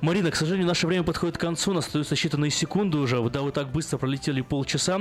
[0.00, 1.72] Марина, к сожалению, наше время подходит к концу.
[1.72, 3.20] У нас остаются считанные секунды уже.
[3.30, 5.00] Да, вы так быстро пролетели полчаса.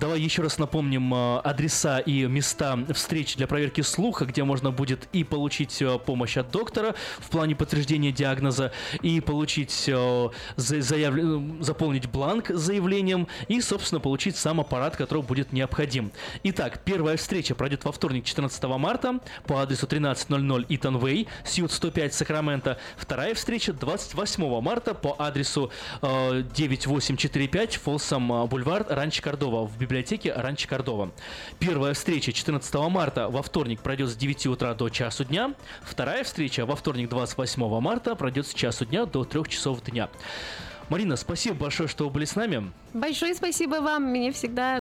[0.00, 5.08] Давай еще раз напомним э, адреса и места встреч для проверки слуха, где можно будет
[5.12, 8.70] и получить э, помощь от доктора в плане подтверждения диагноза,
[9.02, 15.24] и получить, э, за- заявле- заполнить бланк с заявлением, и, собственно, получить сам аппарат, который
[15.24, 16.12] будет необходим.
[16.44, 19.18] Итак, первая встреча пройдет во вторник, 14 марта,
[19.48, 22.78] по адресу 1300 Итан Вей, Сьют 105, Сакраменто.
[22.96, 25.72] Вторая встреча 28 марта по адресу
[26.02, 29.87] э, 9845 Фолсом э, Бульвар, Ранч Кордова, в библиотеке
[30.34, 31.10] Ранч Кордова.
[31.58, 35.54] Первая встреча 14 марта во вторник пройдет с 9 утра до часу дня.
[35.82, 40.08] Вторая встреча во вторник 28 марта пройдет с часу дня до 3 часов дня.
[40.88, 42.72] Марина, спасибо большое, что вы были с нами.
[42.94, 44.04] Большое спасибо вам.
[44.04, 44.76] Мне всегда